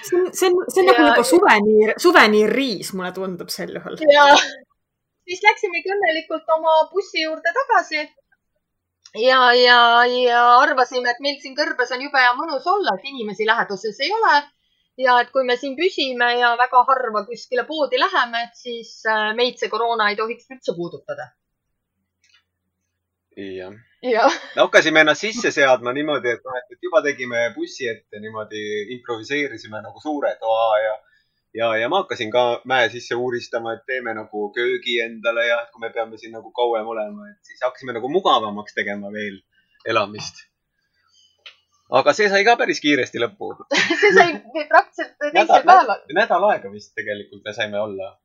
see 0.00 0.18
on, 0.20 0.26
see 0.32 0.48
on, 0.50 0.56
see 0.72 0.82
on 0.82 0.86
nagu 0.90 1.02
Ja- 1.02 1.08
juba 1.12 1.24
suveniir, 1.28 1.94
suveniirriis, 2.04 2.92
mulle 2.96 3.12
tundub 3.16 3.48
sel 3.54 3.74
juhul. 3.76 3.98
ja 4.12 4.24
siis 5.28 5.42
läksimegi 5.44 5.92
õnnelikult 5.94 6.48
oma 6.56 6.74
bussi 6.92 7.22
juurde 7.26 7.52
tagasi. 7.58 8.02
ja, 9.26 9.40
ja, 9.58 9.78
ja 10.06 10.40
arvasime, 10.62 11.10
et 11.10 11.20
meil 11.20 11.38
siin 11.42 11.54
kõrbes 11.58 11.92
on 11.94 12.02
jube 12.06 12.18
hea 12.24 12.32
mõnus 12.38 12.66
olla, 12.66 12.96
et 12.98 13.04
inimesi 13.12 13.46
läheduses 13.46 14.00
ei 14.00 14.10
ole. 14.18 14.42
ja 14.98 15.20
et 15.20 15.30
kui 15.32 15.44
me 15.48 15.56
siin 15.56 15.76
püsime 15.76 16.32
ja 16.38 16.54
väga 16.60 16.82
harva 16.88 17.24
kuskile 17.28 17.64
poodi 17.68 17.98
läheme, 18.00 18.42
et 18.48 18.56
siis 18.64 18.90
äh, 19.08 19.30
meid 19.36 19.56
see 19.58 19.68
koroona 19.72 20.10
ei 20.10 20.16
tohiks 20.16 20.50
üldse 20.50 20.74
puudutada. 20.76 21.30
jah. 23.36 23.72
jah, 24.02 24.34
hakkasime 24.56 25.00
ennast 25.04 25.22
sisse 25.22 25.52
seadma 25.54 25.92
niimoodi, 25.94 26.34
et 26.34 26.44
noh, 26.46 26.58
et 26.70 26.82
juba 26.82 27.02
tegime 27.04 27.48
bussi 27.54 27.88
ette 27.88 28.20
niimoodi, 28.20 28.62
improviseerisime 28.96 29.82
nagu 29.84 30.02
suure 30.02 30.34
toa 30.40 30.78
ja, 30.82 30.94
ja, 31.54 31.68
ja 31.82 31.90
ma 31.92 32.02
hakkasin 32.02 32.32
ka 32.34 32.44
mäe 32.68 32.88
sisse 32.90 33.14
uuristama, 33.14 33.76
et 33.76 33.84
teeme 33.86 34.14
nagu 34.18 34.48
köögi 34.56 34.98
endale 35.04 35.46
ja 35.46 35.60
kui 35.72 35.84
me 35.84 35.92
peame 35.94 36.18
siin 36.18 36.34
nagu 36.34 36.50
kauem 36.56 36.88
olema, 36.94 37.28
et 37.30 37.52
siis 37.52 37.62
hakkasime 37.62 37.94
nagu 37.98 38.10
mugavamaks 38.10 38.74
tegema 38.74 39.12
veel 39.14 39.38
elamist. 39.86 40.42
aga 41.92 42.12
see 42.16 42.28
sai 42.32 42.44
ka 42.44 42.56
päris 42.56 42.80
kiiresti 42.80 43.20
lõppu. 43.22 43.52
see 44.02 44.12
sai 44.16 44.28
praktiliselt 44.68 45.30
teisel 45.30 45.66
päeval. 45.68 46.02
nädal 46.18 46.50
aega 46.50 46.72
vist 46.74 46.94
tegelikult 46.98 47.44
me 47.44 47.54
saime 47.54 47.78
olla. 47.78 48.16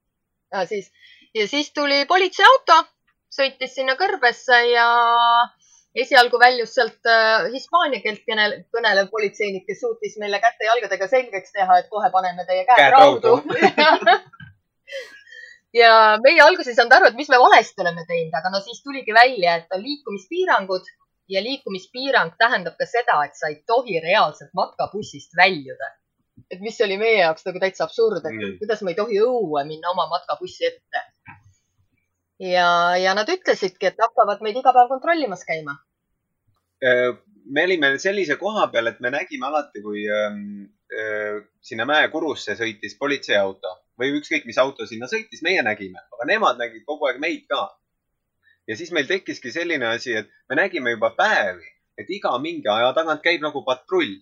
ja 0.53 0.65
siis, 0.65 0.89
ja 1.35 1.47
siis 1.47 1.69
tuli 1.73 2.05
politseiauto, 2.09 2.81
sõitis 3.29 3.75
sinna 3.77 3.93
kõrbesse 3.99 4.63
ja 4.71 4.87
esialgu 6.03 6.39
väljus 6.41 6.75
sealt 6.77 7.09
äh, 7.09 7.47
hispaania 7.53 8.01
keelt 8.03 8.21
kõnele- 8.29 8.59
kõnelev 8.75 9.09
politseinik, 9.13 9.65
kes 9.67 9.79
suutis 9.81 10.17
meile 10.21 10.39
käte-jalgadega 10.43 11.07
selgeks 11.09 11.51
teha, 11.55 11.79
et 11.81 11.89
kohe 11.93 12.09
paneme 12.13 12.45
teie 12.45 12.65
käed, 12.67 12.77
Käed 12.83 12.93
raudu 12.93 13.33
raudu. 13.37 14.21
ja 15.81 15.91
meie 16.23 16.41
alguses 16.45 16.71
ei 16.71 16.77
saanud 16.77 16.95
aru, 16.97 17.09
et 17.11 17.17
mis 17.19 17.29
me 17.33 17.39
valesti 17.41 17.83
oleme 17.83 18.05
teinud, 18.09 18.33
aga 18.39 18.53
no 18.53 18.61
siis 18.65 18.81
tuligi 18.85 19.13
välja, 19.15 19.57
et 19.61 19.75
on 19.75 19.83
liikumispiirangud 19.83 20.87
ja 21.33 21.41
liikumispiirang 21.43 22.35
tähendab 22.39 22.77
ka 22.79 22.85
seda, 22.87 23.17
et 23.27 23.35
sa 23.35 23.49
ei 23.51 23.61
tohi 23.67 23.99
reaalselt 24.03 24.53
matkabussist 24.55 25.35
väljuda. 25.37 25.93
et 26.53 26.59
mis 26.61 26.75
oli 26.85 26.95
meie 27.01 27.17
jaoks 27.17 27.43
nagu 27.47 27.59
täitsa 27.59 27.83
absurd, 27.87 28.21
et 28.21 28.31
Mm. 28.31 28.57
kuidas 28.59 28.81
ma 28.85 28.91
ei 28.91 28.95
tohi 28.95 29.17
õue 29.19 29.63
minna 29.67 29.89
oma 29.89 30.05
matkabussi 30.07 30.67
ette. 30.67 31.01
ja, 32.39 32.97
ja 32.97 33.13
nad 33.17 33.29
ütlesidki, 33.29 33.89
et 33.89 34.01
hakkavad 34.01 34.43
meid 34.45 34.57
iga 34.59 34.73
päev 34.75 34.91
kontrollimas 34.91 35.43
käima. 35.47 35.77
Äh, 36.83 37.15
me 37.49 37.63
olime 37.65 37.95
sellise 38.01 38.37
koha 38.37 38.67
peal, 38.73 38.91
et 38.91 38.99
me 39.03 39.11
nägime 39.13 39.47
alati, 39.47 39.81
kui 39.81 40.03
ähm, 40.11 40.67
äh, 40.93 41.41
sinna 41.61 41.87
mäekurusse 41.89 42.57
sõitis 42.59 42.97
politseiauto 42.99 43.73
või 43.97 44.13
ükskõik, 44.19 44.45
mis 44.45 44.59
auto 44.61 44.85
sinna 44.85 45.09
sõitis, 45.09 45.41
meie 45.45 45.63
nägime, 45.65 46.03
aga 46.13 46.27
nemad 46.29 46.59
nägid 46.61 46.85
kogu 46.85 47.09
aeg 47.09 47.21
meid 47.23 47.47
ka. 47.49 47.67
ja 48.67 48.75
siis 48.75 48.91
meil 48.91 49.07
tekkiski 49.07 49.51
selline 49.51 49.87
asi, 49.87 50.13
et 50.13 50.29
me 50.49 50.57
nägime 50.59 50.91
juba 50.91 51.13
päevi, 51.17 51.65
et 51.97 52.09
iga 52.11 52.33
mingi 52.37 52.67
aja 52.69 52.91
tagant 52.93 53.23
käib 53.23 53.41
nagu 53.41 53.63
patrull, 53.65 54.19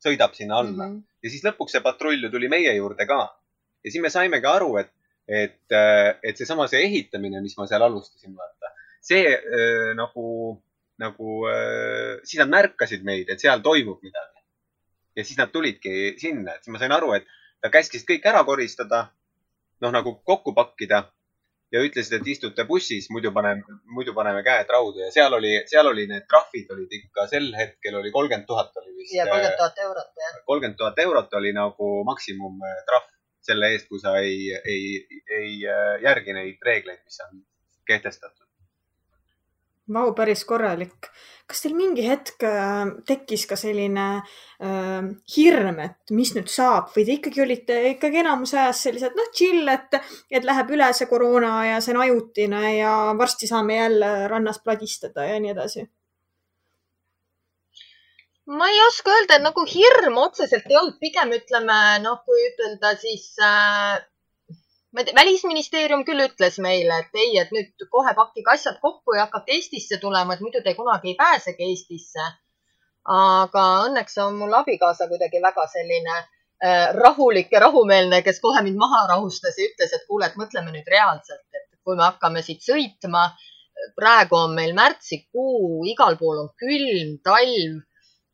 sõidab 0.00 0.32
sinna 0.34 0.62
alla 0.62 0.86
mm. 0.86 0.94
-hmm. 0.94 1.02
ja 1.22 1.30
siis 1.30 1.44
lõpuks 1.44 1.76
see 1.76 1.84
patrull 1.84 2.22
ju 2.22 2.30
tuli 2.30 2.48
meie 2.48 2.72
juurde 2.76 3.06
ka. 3.06 3.20
ja 3.84 3.90
siis 3.90 4.02
me 4.02 4.10
saimegi 4.10 4.46
aru, 4.46 4.76
et, 4.76 4.92
et, 5.30 5.74
et 6.26 6.40
seesama, 6.40 6.66
see 6.70 6.82
ehitamine, 6.88 7.40
mis 7.44 7.54
ma 7.58 7.68
seal 7.70 7.84
alustasin, 7.86 8.34
vaata, 8.34 8.72
see 9.04 9.28
äh, 9.30 9.92
nagu, 9.98 10.56
nagu 11.00 11.36
äh,, 11.50 12.18
siis 12.24 12.40
nad 12.42 12.50
märkasid 12.50 13.06
meid, 13.06 13.30
et 13.30 13.42
seal 13.42 13.62
toimub 13.62 14.02
midagi. 14.02 14.42
ja 15.16 15.24
siis 15.26 15.38
nad 15.38 15.50
tulidki 15.52 16.16
sinna, 16.18 16.54
et 16.54 16.64
siis 16.64 16.74
ma 16.74 16.82
sain 16.82 16.92
aru, 16.94 17.14
et 17.18 17.26
nad 17.62 17.72
käskisid 17.74 18.08
kõik 18.08 18.26
ära 18.30 18.42
koristada, 18.46 19.06
noh 19.82 19.92
nagu 19.94 20.16
kokku 20.26 20.54
pakkida 20.56 21.04
ja 21.70 21.82
ütlesid, 21.84 22.16
et 22.18 22.28
istute 22.34 22.64
bussis, 22.66 23.06
muidu 23.14 23.30
paneme, 23.34 23.78
muidu 23.94 24.14
paneme 24.16 24.42
käed 24.46 24.70
raudu 24.72 25.04
ja 25.04 25.10
seal 25.14 25.34
oli, 25.36 25.52
seal 25.70 25.86
oli 25.90 26.08
need 26.10 26.26
trahvid 26.30 26.72
olid 26.74 26.98
ikka 26.98 27.28
sel 27.30 27.46
hetkel 27.54 28.00
oli 28.00 28.10
kolmkümmend 28.14 28.48
tuhat 28.48 28.74
oli 28.82 28.96
vist. 28.96 29.14
ja 29.14 29.28
kolmkümmend 29.30 29.58
tuhat 29.60 29.78
eurot, 29.86 30.10
jah. 30.24 30.42
kolmkümmend 30.50 30.78
tuhat 30.82 31.02
eurot 31.06 31.38
oli 31.40 31.54
nagu 31.54 31.92
maksimumtrahv 32.10 33.08
selle 33.44 33.72
eest, 33.74 33.88
kui 33.88 34.00
sa 34.02 34.16
ei, 34.20 34.52
ei, 34.64 35.24
ei 35.38 35.56
äh, 35.66 35.96
järgi 36.04 36.36
neid 36.36 36.62
reegleid, 36.66 37.02
mis 37.04 37.20
on 37.26 37.42
kehtestatud. 37.88 38.46
Vau, 39.90 40.12
päris 40.14 40.44
korralik. 40.46 41.10
kas 41.50 41.64
teil 41.64 41.72
mingi 41.74 42.04
hetk 42.06 42.44
äh, 42.46 42.92
tekkis 43.08 43.42
ka 43.50 43.56
selline 43.58 44.04
äh, 44.20 45.08
hirm, 45.34 45.80
et 45.82 46.12
mis 46.14 46.30
nüüd 46.36 46.46
saab 46.52 46.92
või 46.94 47.02
te 47.08 47.16
ikkagi 47.16 47.42
olite 47.42 47.78
ikkagi 47.96 48.20
enamuse 48.22 48.60
ajast 48.60 48.86
sellised 48.86 49.18
noh, 49.18 49.32
chill, 49.34 49.66
et, 49.72 49.98
et 50.30 50.46
läheb 50.46 50.70
üle 50.76 50.92
see 50.94 51.10
koroona 51.10 51.56
ja 51.72 51.80
see 51.82 51.96
on 51.96 52.04
ajutine 52.04 52.60
ja 52.76 52.92
varsti 53.18 53.50
saame 53.50 53.80
jälle 53.80 54.12
rannas 54.30 54.62
pladistada 54.62 55.26
ja 55.26 55.40
nii 55.42 55.50
edasi? 55.56 55.88
Ma 58.50 58.68
ei 58.68 58.80
oska 58.88 59.12
öelda, 59.14 59.38
nagu 59.44 59.62
hirm 59.68 60.16
otseselt 60.18 60.66
ei 60.70 60.78
olnud, 60.80 60.96
pigem 61.02 61.30
ütleme 61.36 61.76
noh, 62.02 62.18
kui 62.26 62.40
ütelda, 62.48 62.96
siis 62.98 63.26
äh, 63.46 64.00
ma 64.90 65.02
ei 65.02 65.06
tea, 65.06 65.16
välisministeerium 65.18 66.02
küll 66.08 66.24
ütles 66.24 66.58
meile, 66.62 66.98
et 67.04 67.20
ei, 67.22 67.36
et 67.42 67.52
nüüd 67.54 67.86
kohe 67.94 68.14
pakkige 68.18 68.50
asjad 68.54 68.80
kokku 68.82 69.14
ja 69.14 69.28
hakake 69.28 69.54
Eestisse 69.54 70.00
tulema, 70.02 70.34
et 70.34 70.42
muidu 70.42 70.62
te 70.64 70.74
kunagi 70.78 71.12
ei 71.12 71.18
pääsegi 71.20 71.68
Eestisse. 71.70 72.30
aga 73.10 73.62
õnneks 73.86 74.18
on 74.22 74.34
mul 74.38 74.52
abikaasa 74.58 75.06
kuidagi 75.08 75.40
väga 75.42 75.62
selline 75.72 76.16
äh, 76.16 76.90
rahulik 76.96 77.54
ja 77.54 77.62
rahumeelne, 77.64 78.20
kes 78.26 78.40
kohe 78.42 78.62
mind 78.66 78.76
maha 78.82 79.06
rahustas 79.14 79.56
ja 79.58 79.68
ütles, 79.70 79.94
et 79.94 80.04
kuule, 80.08 80.26
et 80.26 80.36
mõtleme 80.42 80.74
nüüd 80.74 80.90
reaalselt, 80.90 81.46
et 81.54 81.68
kui 81.84 81.96
me 81.96 82.04
hakkame 82.04 82.42
siit 82.42 82.66
sõitma, 82.66 83.28
praegu 83.96 84.36
on 84.36 84.58
meil 84.58 84.74
märtsikuu, 84.76 85.86
igal 85.94 86.18
pool 86.20 86.42
on 86.42 86.50
külm, 86.60 87.16
talv 87.24 87.78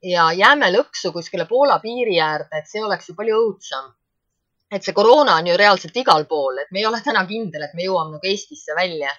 ja 0.06 0.30
jääme 0.36 0.70
lõksu 0.72 1.12
kuskile 1.12 1.46
Poola 1.50 1.78
piiri 1.82 2.20
äärde, 2.22 2.60
et 2.60 2.68
see 2.70 2.82
oleks 2.84 3.08
ju 3.10 3.16
palju 3.18 3.38
õudsam 3.42 3.94
et 4.70 4.82
see 4.82 4.94
koroona 4.94 5.36
on 5.40 5.46
ju 5.46 5.56
reaalselt 5.58 5.96
igal 6.00 6.26
pool, 6.30 6.58
et 6.62 6.72
me 6.74 6.82
ei 6.82 6.88
ole 6.88 7.00
täna 7.04 7.22
kindel, 7.28 7.66
et 7.68 7.74
me 7.78 7.86
jõuame 7.86 8.16
nagu 8.16 8.30
Eestisse 8.30 8.74
välja. 8.78 9.12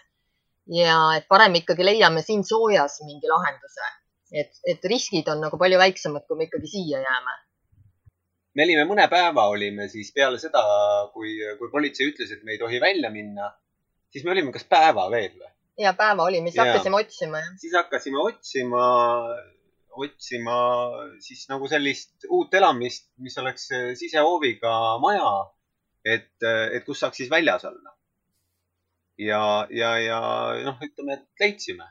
ja 0.67 0.95
et 1.15 1.23
parem 1.31 1.53
ikkagi 1.55 1.85
leiame 1.87 2.19
siin 2.21 2.41
soojas 2.43 2.97
mingi 3.07 3.29
lahenduse, 3.31 3.85
et, 4.35 4.57
et 4.67 4.83
riskid 4.91 5.29
on 5.31 5.39
nagu 5.45 5.57
palju 5.57 5.77
väiksemad, 5.79 6.25
kui 6.27 6.35
me 6.35 6.49
ikkagi 6.49 6.67
siia 6.67 6.99
jääme. 6.99 7.35
me 8.55 8.65
olime 8.65 8.83
mõne 8.89 9.05
päeva, 9.07 9.47
olime 9.47 9.87
siis 9.87 10.11
peale 10.11 10.39
seda, 10.41 10.63
kui, 11.13 11.37
kui 11.59 11.71
politsei 11.71 12.11
ütles, 12.11 12.33
et 12.35 12.43
me 12.43 12.57
ei 12.57 12.59
tohi 12.59 12.81
välja 12.83 13.11
minna, 13.13 13.53
siis 14.11 14.25
me 14.25 14.35
olime 14.35 14.51
kas 14.51 14.67
päeva 14.67 15.07
veel 15.13 15.31
või? 15.31 15.53
ja 15.79 15.93
päeva 15.95 16.27
olime, 16.27 16.51
siis 16.51 16.59
ja. 16.59 16.73
hakkasime 16.73 16.99
otsima, 16.99 17.39
jah. 17.45 17.55
siis 17.63 17.79
hakkasime 17.79 18.19
otsima 18.19 18.83
otsima 19.97 20.55
siis 21.23 21.45
nagu 21.51 21.67
sellist 21.71 22.27
uut 22.29 22.53
elamist, 22.59 23.09
mis 23.23 23.37
oleks 23.41 23.69
sisehooviga 23.99 24.71
maja, 25.03 25.29
et, 26.05 26.33
et 26.43 26.85
kus 26.85 27.01
saaks 27.03 27.21
siis 27.21 27.31
väljas 27.31 27.65
olla. 27.69 27.93
ja, 29.17 29.41
ja, 29.73 29.91
ja 29.99 30.19
noh, 30.65 30.81
ütleme, 30.83 31.17
et 31.17 31.43
leidsime. 31.43 31.87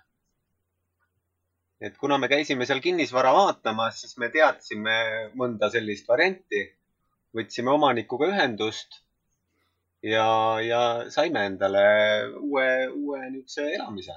et 1.80 1.96
kuna 1.98 2.18
me 2.18 2.28
käisime 2.32 2.66
seal 2.66 2.80
kinnisvara 2.80 3.32
vaatamas, 3.34 4.00
siis 4.00 4.16
me 4.22 4.30
teadsime 4.32 4.98
mõnda 5.34 5.70
sellist 5.72 6.08
varianti. 6.08 6.62
võtsime 7.36 7.74
omanikuga 7.74 8.30
ühendust 8.32 9.02
ja, 10.02 10.28
ja 10.62 10.80
saime 11.12 11.44
endale 11.50 11.82
uue, 12.38 12.70
uue 12.88 13.20
niisuguse 13.30 13.74
elamise 13.74 14.14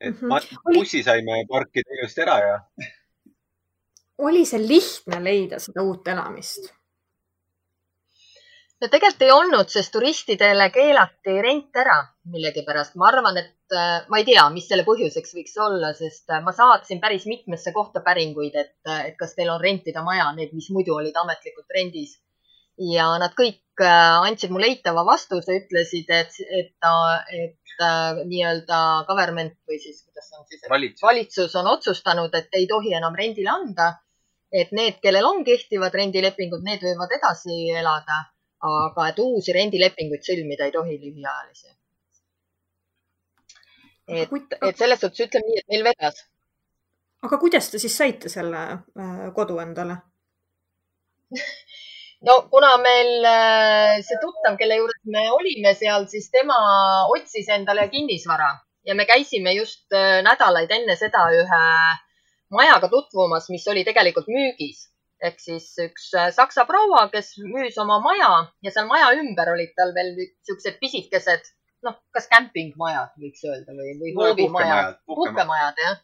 et 0.00 0.20
mm 0.20 0.30
-hmm. 0.30 0.74
bussi 0.74 1.02
saime 1.02 1.44
parkida 1.48 1.98
ilusti 1.98 2.20
ära 2.26 2.38
ja. 2.46 2.56
oli 4.18 4.44
see 4.46 4.66
lihtne 4.68 5.20
leida 5.24 5.58
seda 5.58 5.82
uut 5.82 6.08
elamist? 6.08 6.72
no 8.80 8.88
tegelikult 8.90 9.22
ei 9.22 9.30
olnud, 9.32 9.70
sest 9.72 9.92
turistidele 9.92 10.68
keelati 10.74 11.36
rent 11.46 11.76
ära 11.84 11.96
millegipärast. 12.34 12.94
ma 13.00 13.08
arvan, 13.08 13.38
et 13.40 13.76
äh, 13.76 14.04
ma 14.08 14.18
ei 14.18 14.26
tea, 14.28 14.44
mis 14.50 14.68
selle 14.68 14.84
põhjuseks 14.88 15.34
võiks 15.38 15.56
olla, 15.66 15.92
sest 15.94 16.30
äh, 16.30 16.42
ma 16.44 16.52
saatsin 16.52 17.00
päris 17.00 17.26
mitmesse 17.30 17.72
kohta 17.72 18.00
päringuid, 18.00 18.54
et, 18.54 18.76
äh, 18.88 19.06
et 19.08 19.16
kas 19.16 19.34
teil 19.34 19.50
on 19.54 19.60
rentida 19.60 20.02
maja, 20.02 20.30
need, 20.36 20.52
mis 20.52 20.70
muidu 20.70 20.96
olid 20.98 21.16
ametlikult 21.24 21.78
rendis 21.78 22.18
ja 22.78 23.06
nad 23.20 23.34
kõik 23.38 23.82
äh, 23.82 24.26
andsid 24.26 24.52
mulle 24.54 24.70
eitava 24.72 25.04
vastuse, 25.06 25.58
ütlesid, 25.62 26.10
et, 26.10 26.38
et, 26.48 26.72
et 27.38 27.76
äh, 27.82 28.22
nii-öelda 28.26 28.80
government 29.08 29.54
või 29.68 29.78
siis, 29.82 30.02
kuidas 30.06 30.28
see 30.30 30.40
on 30.40 30.48
siis, 30.48 30.64
valitsus. 30.70 31.02
valitsus 31.02 31.56
on 31.60 31.70
otsustanud, 31.70 32.34
et 32.34 32.58
ei 32.58 32.66
tohi 32.70 32.94
enam 32.94 33.14
rendile 33.18 33.52
anda. 33.52 33.92
et 34.54 34.70
need, 34.70 35.00
kellel 35.02 35.26
on 35.26 35.40
kehtivad 35.42 35.94
rendilepingud, 35.98 36.60
need 36.62 36.82
võivad 36.84 37.10
edasi 37.16 37.72
elada, 37.74 38.20
aga 38.62 39.08
et 39.10 39.18
uusi 39.18 39.52
rendilepinguid 39.52 40.22
sõlmida 40.22 40.68
ei 40.68 40.72
tohi 40.72 40.94
lühiajalisi. 41.00 41.72
et, 44.06 44.30
et 44.62 44.78
selles 44.78 45.00
suhtes 45.00 45.26
ütleme 45.26 45.48
nii, 45.48 45.58
et 45.58 45.74
meil 45.74 45.84
vedas. 45.90 46.22
aga 47.26 47.38
kuidas 47.38 47.70
te 47.70 47.82
siis 47.82 47.96
saite 47.96 48.28
selle 48.28 48.62
äh, 48.70 49.26
kodu 49.34 49.58
endale 49.58 49.96
no 52.26 52.36
kuna 52.50 52.76
meil 52.82 53.26
äh, 53.28 53.98
see 54.04 54.20
tuttav, 54.22 54.56
kelle 54.60 54.78
juures 54.80 55.00
me 55.10 55.26
olime 55.34 55.74
seal, 55.78 56.06
siis 56.10 56.30
tema 56.32 56.56
otsis 57.12 57.50
endale 57.52 57.88
kinnisvara. 57.92 58.54
Ja 58.84 58.94
me 58.94 59.06
käisime 59.08 59.54
just 59.56 59.92
äh, 59.96 60.20
nädalaid 60.24 60.72
enne 60.72 60.96
seda 61.00 61.26
ühe 61.32 61.62
majaga 62.54 62.90
tutvumas, 62.92 63.48
mis 63.52 63.64
oli 63.72 63.84
tegelikult 63.86 64.28
müügis. 64.32 64.88
Ehk 65.24 65.38
siis 65.40 65.70
üks 65.80 66.10
äh, 66.18 66.30
saksa 66.36 66.66
proua, 66.68 67.06
kes 67.12 67.34
müüs 67.40 67.76
oma 67.80 68.00
maja 68.04 68.30
ja 68.64 68.72
seal 68.72 68.88
maja 68.90 69.12
ümber 69.16 69.54
olid 69.54 69.72
tal 69.76 69.94
veel 69.96 70.12
niisugused 70.18 70.76
pisikesed, 70.82 71.46
noh, 71.86 71.96
kas 72.12 72.28
kämpingmajad 72.32 73.14
võiks 73.20 73.44
öelda 73.48 73.76
või, 73.76 73.94
või 74.00 74.12
hoovimajad, 74.18 75.00
puhkemajad 75.08 75.80
jah. 75.84 75.96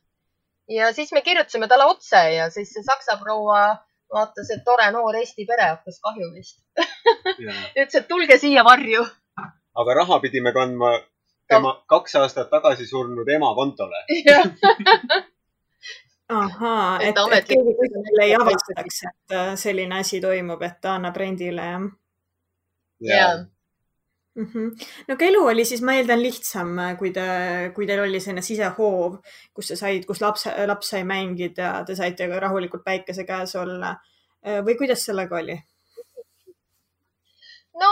ja 0.72 0.90
siis 0.96 1.12
me 1.16 1.24
kirjutasime 1.26 1.68
talle 1.68 1.88
otse 1.90 2.20
ja 2.36 2.48
siis 2.54 2.72
see 2.72 2.84
saksa 2.86 3.18
proua 3.20 3.80
vaatas, 4.14 4.50
et 4.54 4.62
tore 4.64 4.90
noor 4.92 5.16
Eesti 5.20 5.46
pere 5.48 5.68
hakkas 5.68 6.00
kahjumist 6.04 6.60
ütles, 7.80 7.94
et 7.94 8.08
tulge 8.08 8.38
siia 8.38 8.64
varju. 8.64 9.04
aga 9.82 9.94
raha 10.02 10.20
pidime 10.20 10.52
kandma 10.56 10.94
tema 11.50 11.74
kaks 11.90 12.16
aastat 12.22 12.50
tagasi 12.50 12.86
surnud 12.86 13.28
ema 13.28 13.54
kontole. 13.54 14.04
Ahaa, 16.30 17.00
et, 17.02 17.16
et, 17.18 17.32
et 17.38 17.46
keegi 17.48 17.72
kuskil 17.78 18.20
ei 18.22 18.34
avastaks, 18.36 19.00
et 19.08 19.34
äh, 19.34 19.48
selline 19.58 19.96
asi 19.98 20.20
toimub, 20.22 20.60
et 20.62 20.76
ta 20.80 20.92
annab 20.94 21.16
rendile, 21.18 21.64
jah? 21.72 21.88
jaa 23.08 23.32
Mm 24.38 24.46
-hmm. 24.46 24.86
no 25.08 25.14
aga 25.14 25.26
elu 25.26 25.40
oli 25.46 25.64
siis, 25.64 25.80
ma 25.82 25.94
eeldan, 25.98 26.22
lihtsam, 26.22 26.76
kui 26.98 27.10
te, 27.10 27.24
kui 27.74 27.86
teil 27.86 28.00
oli 28.00 28.20
selline 28.20 28.42
sisehoov, 28.46 29.16
kus 29.54 29.68
sa 29.72 29.76
said, 29.76 30.06
kus 30.06 30.20
laps, 30.20 30.46
laps 30.66 30.92
sai 30.94 31.02
mängida 31.04 31.72
te 31.86 31.96
saite 31.98 32.28
rahulikult 32.46 32.84
päikese 32.84 33.24
käes 33.24 33.56
olla. 33.56 33.96
või 34.66 34.76
kuidas 34.78 35.02
sellega 35.04 35.36
oli? 35.36 35.58
no 37.80 37.90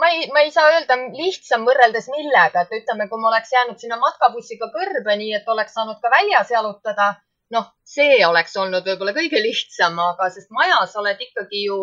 ma 0.00 0.08
ei, 0.08 0.30
ma 0.32 0.40
ei 0.40 0.50
saa 0.50 0.70
öelda 0.72 0.96
lihtsam 1.16 1.64
võrreldes 1.68 2.08
millega, 2.12 2.62
et 2.62 2.74
ütleme, 2.80 3.08
kui 3.08 3.20
ma 3.20 3.28
oleks 3.32 3.52
jäänud 3.52 3.80
sinna 3.80 3.98
matkabussiga 4.00 4.70
kõrbe, 4.74 5.16
nii 5.20 5.34
et 5.40 5.48
oleks 5.54 5.74
saanud 5.76 6.00
ka 6.02 6.10
väljas 6.12 6.52
jalutada, 6.54 7.08
noh, 7.54 7.66
see 7.84 8.20
oleks 8.26 8.56
olnud 8.56 8.86
võib-olla 8.88 9.14
kõige 9.16 9.42
lihtsam, 9.42 9.98
aga 10.04 10.30
sest 10.32 10.52
majas 10.54 10.96
oled 10.96 11.20
ikkagi 11.28 11.66
ju 11.66 11.80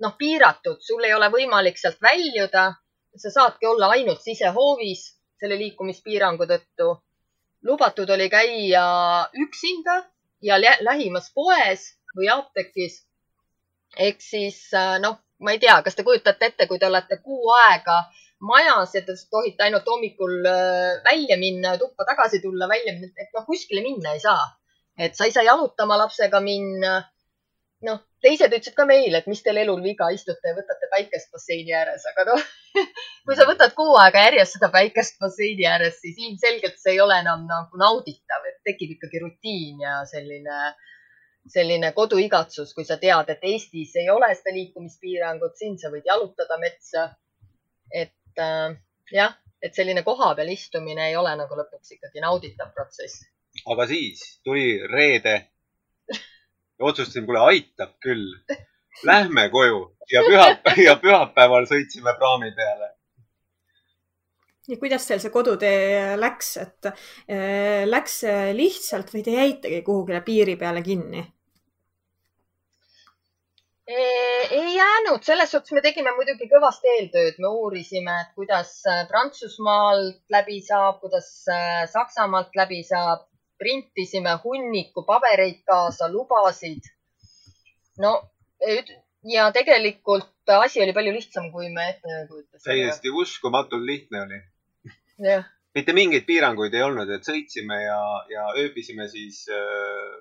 noh, 0.00 0.14
piiratud, 0.16 0.80
sul 0.80 1.04
ei 1.04 1.12
ole 1.16 1.28
võimalik 1.32 1.76
sealt 1.80 2.00
väljuda 2.00 2.70
sa 3.22 3.30
saadki 3.30 3.66
olla 3.66 3.90
ainult 3.96 4.22
sisehoovis 4.24 5.04
selle 5.40 5.58
liikumispiirangu 5.58 6.46
tõttu. 6.48 6.88
lubatud 7.62 8.10
oli 8.10 8.28
käia 8.32 8.84
üksinda 9.44 9.96
ja 10.42 10.56
lähimas 10.60 11.32
poes 11.34 11.82
või 12.16 12.30
apteegis. 12.32 13.04
ehk 13.98 14.20
siis 14.22 14.58
äh, 14.74 14.98
noh, 15.00 15.18
ma 15.38 15.52
ei 15.52 15.58
tea, 15.58 15.82
kas 15.82 15.96
te 15.96 16.04
kujutate 16.04 16.46
ette, 16.46 16.66
kui 16.66 16.78
te 16.78 16.86
olete 16.86 17.16
kuu 17.16 17.50
aega 17.50 18.04
majas 18.40 18.94
ja 18.94 19.02
te 19.04 19.16
tohite 19.30 19.64
ainult 19.64 19.88
hommikul 19.88 20.46
äh, 20.46 21.02
välja 21.04 21.36
minna 21.36 21.76
tuppa 21.78 22.04
tagasi 22.04 22.40
tulla, 22.40 22.68
välja 22.68 22.94
minna, 22.94 23.12
et 23.16 23.32
noh, 23.36 23.44
kuskile 23.46 23.82
minna 23.82 24.14
ei 24.16 24.20
saa. 24.20 24.56
et 24.98 25.16
sa 25.16 25.24
ei 25.24 25.32
saa 25.32 25.42
jalutama 25.42 25.96
lapsega 25.98 26.40
minna 26.40 27.02
noh, 27.86 28.00
teised 28.24 28.52
ütlesid 28.52 28.76
ka 28.76 28.84
meile, 28.88 29.20
et 29.20 29.28
mis 29.30 29.40
teil 29.44 29.60
elul 29.62 29.80
viga, 29.84 30.10
istute 30.12 30.52
ja 30.52 30.56
võtate 30.56 30.88
päikest 30.92 31.30
basseini 31.32 31.74
ääres, 31.76 32.04
aga 32.10 32.26
noh, 32.28 32.46
kui 33.26 33.36
sa 33.38 33.46
võtad 33.48 33.74
kuu 33.76 33.96
aega 34.02 34.26
järjest 34.26 34.58
seda 34.58 34.70
päikest 34.74 35.16
basseini 35.22 35.66
ääres, 35.70 35.98
siis 36.02 36.18
ilmselgelt 36.20 36.78
see 36.80 36.96
ei 36.96 37.02
ole 37.04 37.16
enam 37.22 37.46
nagu 37.48 37.80
nauditav, 37.80 38.46
et 38.50 38.60
tekib 38.68 38.96
ikkagi 38.96 39.22
rutiin 39.24 39.80
ja 39.84 40.00
selline, 40.10 40.60
selline 41.48 41.92
koduigatsus, 41.96 42.74
kui 42.76 42.84
sa 42.88 43.00
tead, 43.00 43.32
et 43.32 43.48
Eestis 43.52 43.96
ei 44.00 44.10
ole 44.12 44.28
seda 44.36 44.54
liikumispiirangut, 44.58 45.56
siin 45.56 45.78
sa 45.80 45.92
võid 45.92 46.08
jalutada 46.08 46.60
metsa. 46.60 47.08
et 47.90 48.38
äh, 48.38 48.76
jah, 49.10 49.32
et 49.62 49.74
selline 49.74 50.04
kohapeal 50.06 50.52
istumine 50.52 51.08
ei 51.08 51.16
ole 51.16 51.32
nagu 51.36 51.56
lõpuks 51.58 51.96
ikkagi 51.96 52.22
nauditav 52.22 52.70
protsess. 52.76 53.24
aga 53.66 53.86
siis 53.88 54.20
tuli 54.44 54.76
reede 54.92 55.34
ja 56.80 56.86
otsustasin, 56.88 57.26
kuule, 57.28 57.40
aitab 57.52 57.96
küll. 58.02 58.32
Lähme 59.06 59.48
koju 59.52 59.82
ja 60.12 60.22
püha 60.26 60.46
ja 60.88 60.96
pühapäeval 61.00 61.68
sõitsime 61.70 62.16
praami 62.18 62.50
peale. 62.56 62.94
ja 64.70 64.76
kuidas 64.78 65.06
teil 65.06 65.18
see 65.18 65.32
kodutee 65.34 66.16
läks, 66.20 66.56
et 66.62 66.88
äh, 66.90 67.84
läks 67.88 68.20
see 68.24 68.54
lihtsalt 68.54 69.12
või 69.14 69.24
te 69.26 69.34
jäitegi 69.34 69.82
kuhugile 69.86 70.20
piiri 70.26 70.56
peale 70.56 70.82
kinni? 70.82 71.24
ei 73.90 74.74
jäänud, 74.76 75.22
selles 75.26 75.50
suhtes 75.50 75.72
me 75.74 75.80
tegime 75.82 76.12
muidugi 76.14 76.46
kõvasti 76.50 76.90
eeltööd, 76.92 77.40
me 77.42 77.50
uurisime, 77.50 78.12
et 78.22 78.28
kuidas 78.38 78.76
Prantsusmaalt 79.08 80.20
läbi 80.30 80.60
saab, 80.62 81.00
kuidas 81.02 81.26
Saksamaalt 81.90 82.54
läbi 82.54 82.84
saab, 82.86 83.26
printisime 83.60 84.34
hunniku 84.44 85.04
pabereid 85.06 85.60
kaasa, 85.68 86.08
lubasid. 86.12 86.88
no 88.00 88.14
ja 89.28 89.50
tegelikult 89.52 90.52
asi 90.56 90.82
oli 90.82 90.92
palju 90.96 91.12
lihtsam, 91.12 91.50
kui 91.52 91.68
me 91.72 91.88
ette 91.92 92.26
kujutasime. 92.28 92.64
täiesti 92.64 93.10
uskumatult 93.10 93.84
lihtne 93.84 94.22
oli. 94.22 94.40
mitte 95.74 95.92
mingeid 95.92 96.24
piiranguid 96.26 96.74
ei 96.74 96.82
olnud, 96.82 97.10
et 97.10 97.26
sõitsime 97.28 97.82
ja, 97.84 98.00
ja 98.32 98.46
ööbisime 98.58 99.08
siis 99.08 99.44
äh, 99.52 100.16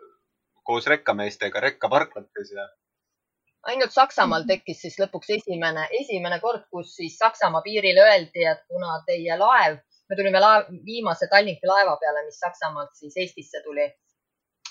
koos 0.64 0.88
rekkameestega 0.88 1.64
rekkaparklates 1.64 2.52
ja 2.54 2.68
ainult 3.68 3.92
Saksamaal 3.92 4.46
tekkis 4.48 4.82
siis 4.86 4.98
lõpuks 5.02 5.32
esimene, 5.40 5.88
esimene 6.02 6.40
kord, 6.44 6.66
kus 6.72 6.94
siis 6.96 7.18
Saksamaa 7.20 7.62
piirile 7.66 8.06
öeldi, 8.06 8.46
et 8.48 8.64
kuna 8.72 9.00
teie 9.08 9.38
laev, 9.40 9.80
me 10.10 10.16
tulime 10.16 10.40
laev, 10.42 10.70
viimase 10.86 11.28
Tallinki 11.32 11.68
laeva 11.70 11.96
peale, 12.02 12.26
mis 12.26 12.40
Saksamaalt 12.40 12.96
siis 12.98 13.18
Eestisse 13.18 13.62
tuli. 13.64 13.88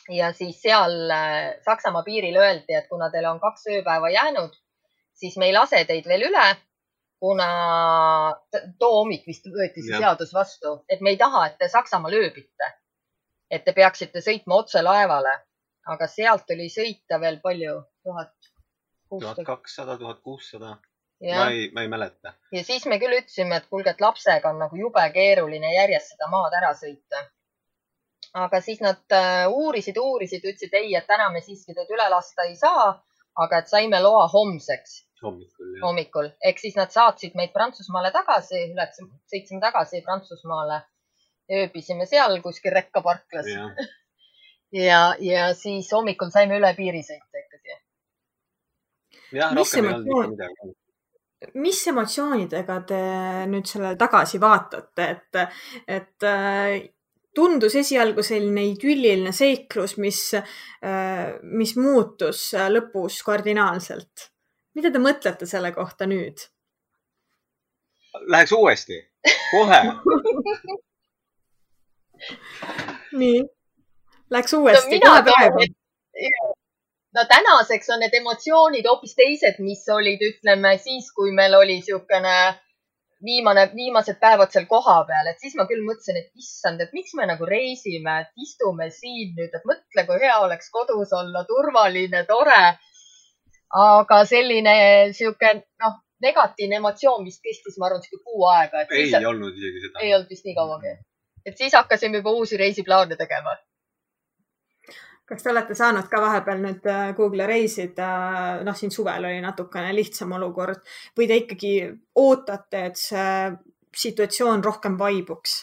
ja 0.09 0.33
siis 0.33 0.63
seal 0.63 1.11
äh, 1.11 1.55
Saksamaa 1.65 2.03
piiril 2.03 2.37
öeldi, 2.37 2.75
et 2.75 2.89
kuna 2.89 3.11
teil 3.13 3.27
on 3.29 3.41
kaks 3.41 3.67
ööpäeva 3.75 4.09
jäänud, 4.11 4.55
siis 5.15 5.37
me 5.37 5.47
ei 5.47 5.53
lase 5.53 5.85
teid 5.85 6.09
veel 6.09 6.25
üle, 6.31 6.47
kuna 7.21 7.49
too 8.79 8.95
hommik 9.01 9.27
vist 9.27 9.47
võeti 9.53 9.85
see 9.85 9.99
seadus 9.99 10.33
vastu, 10.35 10.79
et 10.89 11.01
me 11.01 11.13
ei 11.13 11.21
taha, 11.21 11.47
et 11.47 11.59
te 11.59 11.69
Saksamaal 11.69 12.15
ööbite. 12.23 12.75
et 13.51 13.65
te 13.65 13.73
peaksite 13.73 14.21
sõitma 14.21 14.59
otse 14.61 14.83
laevale, 14.83 15.31
aga 15.89 16.07
sealt 16.07 16.51
oli 16.53 16.67
sõita 16.69 17.17
veel 17.21 17.39
palju, 17.41 17.79
tuhat 18.05 18.35
tuhat 19.09 19.39
kakssada, 19.47 19.97
tuhat 19.99 20.21
kuussada. 20.21 20.77
Ma 21.21 21.51
ei, 21.51 21.71
ma 21.75 21.83
ei 21.83 21.89
mäleta. 21.89 22.33
ja 22.53 22.63
siis 22.65 22.87
me 22.87 22.99
küll 23.03 23.17
ütlesime, 23.17 23.59
et 23.59 23.67
kuulge, 23.67 23.91
et 23.91 24.01
lapsega 24.01 24.53
on 24.53 24.63
nagu 24.63 24.79
jube 24.79 25.03
keeruline 25.15 25.73
järjest 25.75 26.15
seda 26.15 26.31
maad 26.31 26.55
ära 26.61 26.71
sõita. 26.79 27.25
aga 28.47 28.61
siis 28.63 28.81
nad 28.85 29.03
uh, 29.17 29.51
uurisid, 29.51 29.99
uurisid, 29.99 30.45
ütlesid 30.45 30.75
ei, 30.79 30.95
et 30.95 31.07
täna 31.07 31.31
me 31.35 31.43
siiski 31.43 31.75
teid 31.75 31.91
üle 31.91 32.09
lasta 32.13 32.47
ei 32.47 32.57
saa, 32.57 32.93
aga 33.45 33.63
et 33.63 33.71
saime 33.73 34.01
loa 34.03 34.29
homseks. 34.31 35.03
hommikul, 35.23 35.73
jah. 35.75 35.83
hommikul, 35.87 36.31
ehk 36.51 36.63
siis 36.63 36.79
nad 36.79 36.95
saatsid 36.95 37.35
meid 37.35 37.53
Prantsusmaale 37.53 38.13
tagasi, 38.15 38.69
sõitsime 39.33 39.61
tagasi 39.65 40.05
Prantsusmaale, 40.07 40.83
ööbisime 41.51 42.07
seal 42.07 42.39
kuskil 42.45 42.77
rekkaparklas 42.77 43.49
ja, 43.51 43.71
ja, 44.89 45.03
ja 45.19 45.53
siis 45.59 45.91
hommikul 45.93 46.31
saime 46.31 46.61
üle 46.61 46.75
piiri 46.79 47.03
sõita 47.03 47.43
ikkagi 47.43 47.81
jah, 49.33 49.57
rohkem 49.57 49.89
ei 49.89 49.97
olnud 49.97 50.13
mitte 50.13 50.37
midagi 50.37 50.77
mis 51.55 51.81
emotsioonidega 51.91 52.81
te 52.89 53.01
nüüd 53.51 53.67
sellele 53.69 53.97
tagasi 53.99 54.41
vaatate, 54.43 55.05
et, 55.05 55.37
et 55.87 56.27
äh, 56.27 56.79
tundus 57.35 57.77
esialgu 57.79 58.23
selline 58.27 58.65
idülliline 58.73 59.33
seiklus, 59.35 59.97
mis, 60.03 60.21
äh, 60.35 61.39
mis 61.43 61.77
muutus 61.79 62.51
lõpus 62.75 63.23
kardinaalselt. 63.27 64.31
mida 64.79 64.91
te 64.95 64.99
mõtlete 65.03 65.47
selle 65.47 65.73
kohta 65.75 66.07
nüüd? 66.07 66.39
Läheks 68.31 68.53
uuesti, 68.55 68.99
kohe. 69.51 69.81
Nii, 73.19 73.43
läks 74.35 74.53
uuesti 74.59 74.99
no,, 74.99 75.11
kohe 75.11 75.23
praegu 75.27 75.67
no 77.15 77.25
tänaseks 77.29 77.91
on 77.91 78.03
need 78.05 78.15
emotsioonid 78.21 78.87
hoopis 78.89 79.15
teised, 79.19 79.61
mis 79.65 79.85
olid, 79.93 80.23
ütleme 80.31 80.75
siis, 80.83 81.13
kui 81.17 81.33
meil 81.37 81.55
oli 81.59 81.79
niisugune 81.79 82.35
viimane, 83.25 83.65
viimased 83.75 84.19
päevad 84.23 84.53
seal 84.55 84.67
kohapeal, 84.71 85.31
et 85.31 85.41
siis 85.43 85.57
ma 85.59 85.67
küll 85.71 85.83
mõtlesin, 85.87 86.21
et 86.21 86.29
issand, 86.39 86.83
et 86.85 86.93
miks 86.95 87.15
me 87.19 87.27
nagu 87.27 87.49
reisime, 87.49 88.21
et 88.23 88.45
istume 88.45 88.91
siin 88.95 89.33
nüüd, 89.39 89.55
et 89.55 89.65
mõtle, 89.69 90.05
kui 90.11 90.21
hea 90.23 90.37
oleks 90.45 90.71
kodus 90.75 91.15
olla, 91.17 91.45
turvaline, 91.49 92.25
tore. 92.29 92.63
aga 93.79 94.19
selline 94.25 94.75
sihuke 95.17 95.55
noh, 95.83 95.99
negatiivne 96.25 96.79
emotsioon, 96.79 97.25
mis 97.25 97.41
kestis, 97.43 97.77
ma 97.79 97.89
arvan, 97.89 98.05
sihuke 98.05 98.23
kuu 98.25 98.47
aega. 98.53 98.87
ei 98.91 99.11
siis, 99.11 99.25
olnud 99.33 99.57
isegi 99.57 99.87
seda. 99.87 100.05
ei 100.05 100.15
olnud 100.15 100.31
vist 100.31 100.47
nii 100.47 100.55
kauagi. 100.55 100.95
et 101.47 101.59
siis 101.59 101.75
hakkasime 101.75 102.23
juba 102.23 102.37
uusi 102.39 102.57
reisiplaane 102.61 103.17
tegema 103.17 103.57
kas 105.29 105.45
te 105.45 105.51
olete 105.53 105.77
saanud 105.77 106.09
ka 106.09 106.21
vahepeal 106.23 106.61
nüüd 106.63 106.87
äh, 106.89 107.09
Google'i 107.17 107.49
reisida, 107.49 108.11
noh, 108.65 108.77
siin 108.77 108.93
suvel 108.95 109.29
oli 109.29 109.41
natukene 109.45 109.93
lihtsam 109.97 110.33
olukord 110.39 110.81
või 111.19 111.29
te 111.29 111.41
ikkagi 111.43 111.73
ootate, 112.23 112.85
et 112.91 113.01
see 113.01 113.33
situatsioon 114.05 114.65
rohkem 114.65 114.97
vaibuks? 115.01 115.59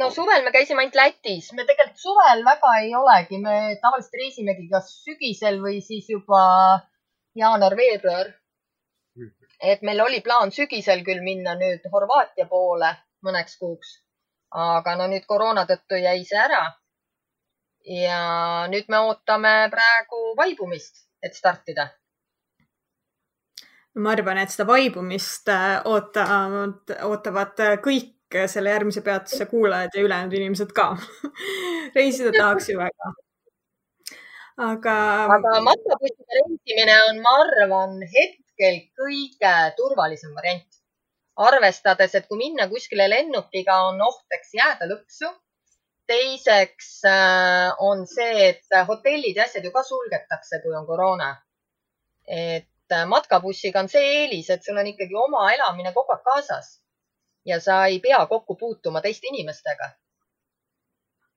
no 0.00 0.10
suvel 0.12 0.42
me 0.44 0.50
käisime 0.52 0.82
ainult 0.82 0.98
Lätis, 1.00 1.46
me 1.56 1.64
tegelikult 1.64 2.02
suvel 2.02 2.42
väga 2.44 2.72
ei 2.82 2.90
olegi, 2.94 3.38
me 3.40 3.54
tavaliselt 3.80 4.18
reisimegi 4.20 4.66
kas 4.68 4.90
sügisel 5.06 5.62
või 5.62 5.78
siis 5.80 6.10
juba 6.12 6.42
jaanuar-veebruar. 7.40 8.34
et 9.64 9.80
meil 9.88 10.00
oli 10.04 10.20
plaan 10.20 10.52
sügisel 10.52 11.00
küll 11.04 11.24
minna 11.24 11.54
nüüd 11.56 11.88
Horvaatia 11.92 12.44
poole 12.50 12.90
mõneks 13.24 13.56
kuuks, 13.56 13.94
aga 14.52 14.96
no 15.00 15.06
nüüd 15.08 15.24
koroona 15.24 15.64
tõttu 15.70 15.96
jäi 16.04 16.20
see 16.28 16.42
ära 16.42 16.66
ja 17.86 18.66
nüüd 18.70 18.90
me 18.90 18.98
ootame 19.08 19.52
praegu 19.70 20.32
vaibumist, 20.38 21.06
et 21.22 21.34
startida. 21.34 21.88
ma 23.96 24.12
arvan, 24.12 24.38
et 24.42 24.52
seda 24.52 24.66
vaibumist 24.68 25.48
äh, 25.48 25.78
ootavad, 25.88 26.90
ootavad 27.06 27.62
kõik 27.84 28.36
selle 28.50 28.74
järgmise 28.74 29.00
peatuse 29.06 29.46
kuulajad 29.48 29.94
ja 29.94 30.02
ülejäänud 30.04 30.34
inimesed 30.36 30.74
ka 30.76 30.90
reisida 31.96 32.34
tahaks 32.36 32.68
ju 32.68 32.78
väga. 32.78 33.12
aga. 34.66 34.96
aga 35.38 35.54
matkabussiga 35.70 36.40
reisimine 36.40 36.98
on, 37.06 37.22
ma 37.22 37.36
arvan, 37.46 37.96
hetkel 38.18 38.82
kõige 38.98 39.54
turvalisem 39.78 40.34
variant. 40.34 40.82
arvestades, 41.36 42.14
et 42.14 42.28
kui 42.28 42.38
minna 42.40 42.68
kuskile 42.68 43.08
lennukiga, 43.08 43.80
on 43.88 44.00
oht, 44.02 44.24
eks 44.32 44.54
jääda 44.58 44.90
lõksu 44.92 45.32
teiseks 46.06 47.04
äh, 47.04 47.74
on 47.78 48.06
see, 48.06 48.48
et 48.50 48.78
hotellid 48.88 49.36
ja 49.36 49.44
asjad 49.46 49.64
ju 49.64 49.72
ka 49.74 49.82
sulgetakse, 49.82 50.60
kui 50.62 50.74
on 50.78 50.86
koroona. 50.86 51.36
et 52.26 52.92
äh, 52.92 53.04
matkabussiga 53.06 53.80
on 53.80 53.88
see 53.88 54.06
eelis, 54.22 54.50
et 54.50 54.64
sul 54.64 54.78
on 54.78 54.86
ikkagi 54.86 55.14
oma 55.14 55.44
elamine 55.54 55.92
kogu 55.94 56.14
aeg 56.14 56.24
kaasas 56.26 56.72
ja 57.46 57.60
sa 57.60 57.84
ei 57.86 58.00
pea 58.00 58.26
kokku 58.26 58.56
puutuma 58.62 59.00
teiste 59.00 59.30
inimestega. 59.30 59.90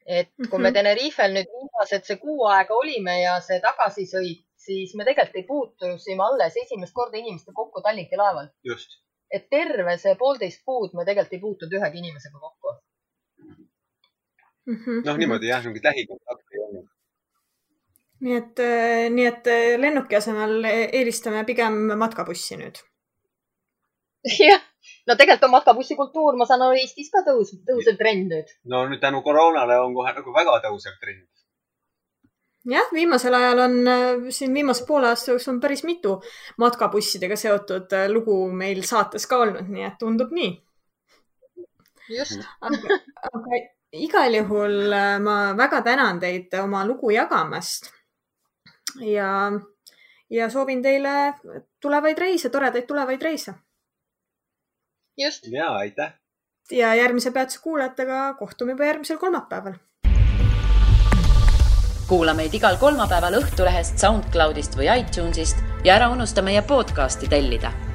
et 0.06 0.30
kui 0.50 0.60
me 0.60 0.70
mhm. 0.70 0.74
Tenerifel 0.74 1.36
nüüd 1.36 1.52
viimased 1.56 2.06
see 2.06 2.18
kuu 2.22 2.48
aega 2.50 2.74
olime 2.74 3.20
ja 3.22 3.36
see 3.46 3.60
tagasisõit, 3.66 4.46
siis 4.58 4.96
me 4.96 5.06
tegelikult 5.06 5.38
ei 5.42 5.46
puutusime 5.52 6.26
alles 6.26 6.58
esimest 6.64 6.94
korda 6.94 7.18
inimestega 7.18 7.56
kokku 7.62 7.82
Tallinki 7.86 8.18
laeval. 8.18 8.50
et 9.32 9.50
terve 9.50 9.98
see 9.98 10.16
poolteist 10.16 10.64
kuud 10.66 10.94
me 10.98 11.06
tegelikult 11.06 11.38
ei 11.38 11.44
puutunud 11.46 11.82
ühegi 11.82 12.02
inimesega 12.02 12.40
kokku 12.46 12.78
mm 14.70 14.78
-hmm. 14.86 15.02
noh, 15.06 15.18
niimoodi 15.18 15.52
jah, 15.52 15.66
mingit 15.66 15.84
lähikontakti 15.90 16.58
ei 16.58 16.64
olnud. 16.66 16.88
nii 18.26 18.36
et, 18.36 18.60
äh, 18.60 19.10
nii 19.16 19.26
et 19.32 19.48
äh, 19.48 19.80
lennuki 19.84 20.16
asemel 20.20 20.66
eelistame 20.70 21.44
pigem 21.48 21.80
matkabussi 22.04 22.58
nüüd. 22.62 22.82
jah, 24.50 24.62
no 25.08 25.16
tegelikult 25.16 25.48
on 25.48 25.56
matkabussikultuur, 25.56 26.38
ma 26.38 26.46
saan 26.50 26.66
aru, 26.68 26.80
Eestis 26.84 27.12
ka 27.16 27.24
tõuseb, 27.30 27.64
tõusev 27.72 28.00
trend 28.02 28.36
nüüd. 28.36 28.56
no 28.74 28.86
nüüd 28.92 29.02
tänu 29.06 29.24
koroonale 29.28 29.80
on 29.86 29.98
kohe 29.98 30.14
nagu 30.20 30.36
väga 30.40 30.62
tõusev 30.68 31.00
trend 31.04 31.28
jah, 32.76 32.94
viimasel 32.94 33.40
ajal 33.42 33.66
on 33.66 33.76
äh, 33.96 34.30
siin 34.36 34.54
viimase 34.54 34.86
poole 34.92 35.14
aasta 35.14 35.32
jooksul 35.32 35.56
on 35.56 35.64
päris 35.64 35.86
mitu 35.88 36.20
matkabussidega 36.58 37.40
seotud 37.46 38.00
lugu 38.14 38.40
meil 38.64 38.84
saates 38.94 39.28
ka 39.28 39.44
olnud, 39.48 39.74
nii 39.76 39.90
et 39.90 40.00
tundub 40.06 40.36
nii. 40.42 40.54
just. 42.20 42.48
aga, 42.62 43.02
aga 43.32 43.66
igal 43.92 44.36
juhul 44.36 44.94
äh, 44.94 45.20
ma 45.20 45.58
väga 45.58 45.82
tänan 45.82 46.20
teid 46.20 46.54
oma 46.62 46.86
lugu 46.86 47.10
jagamast. 47.10 47.92
ja, 49.02 49.52
ja 50.30 50.50
soovin 50.50 50.82
teile 50.82 51.34
tulevaid 51.82 52.18
reise, 52.18 52.50
toredaid 52.50 52.88
tulevaid 52.88 53.22
reise. 53.22 53.54
just. 55.18 55.48
ja 55.48 55.72
aitäh. 55.76 56.14
ja 56.72 56.96
järgmise 56.96 57.32
peatuse 57.32 57.60
kuulajatega 57.62 58.34
kohtume 58.34 58.72
juba 58.72 58.86
järgmisel 58.86 59.18
kolmapäeval. 59.18 59.74
kuula 62.08 62.34
meid 62.34 62.54
igal 62.54 62.78
kolmapäeval 62.78 63.42
Õhtulehest, 63.42 63.98
SoundCloudist 63.98 64.78
või 64.78 64.90
iTunesist 65.00 65.58
ja 65.84 65.96
ära 65.96 66.10
unusta 66.10 66.42
meie 66.42 66.62
podcasti 66.62 67.28
tellida 67.30 67.89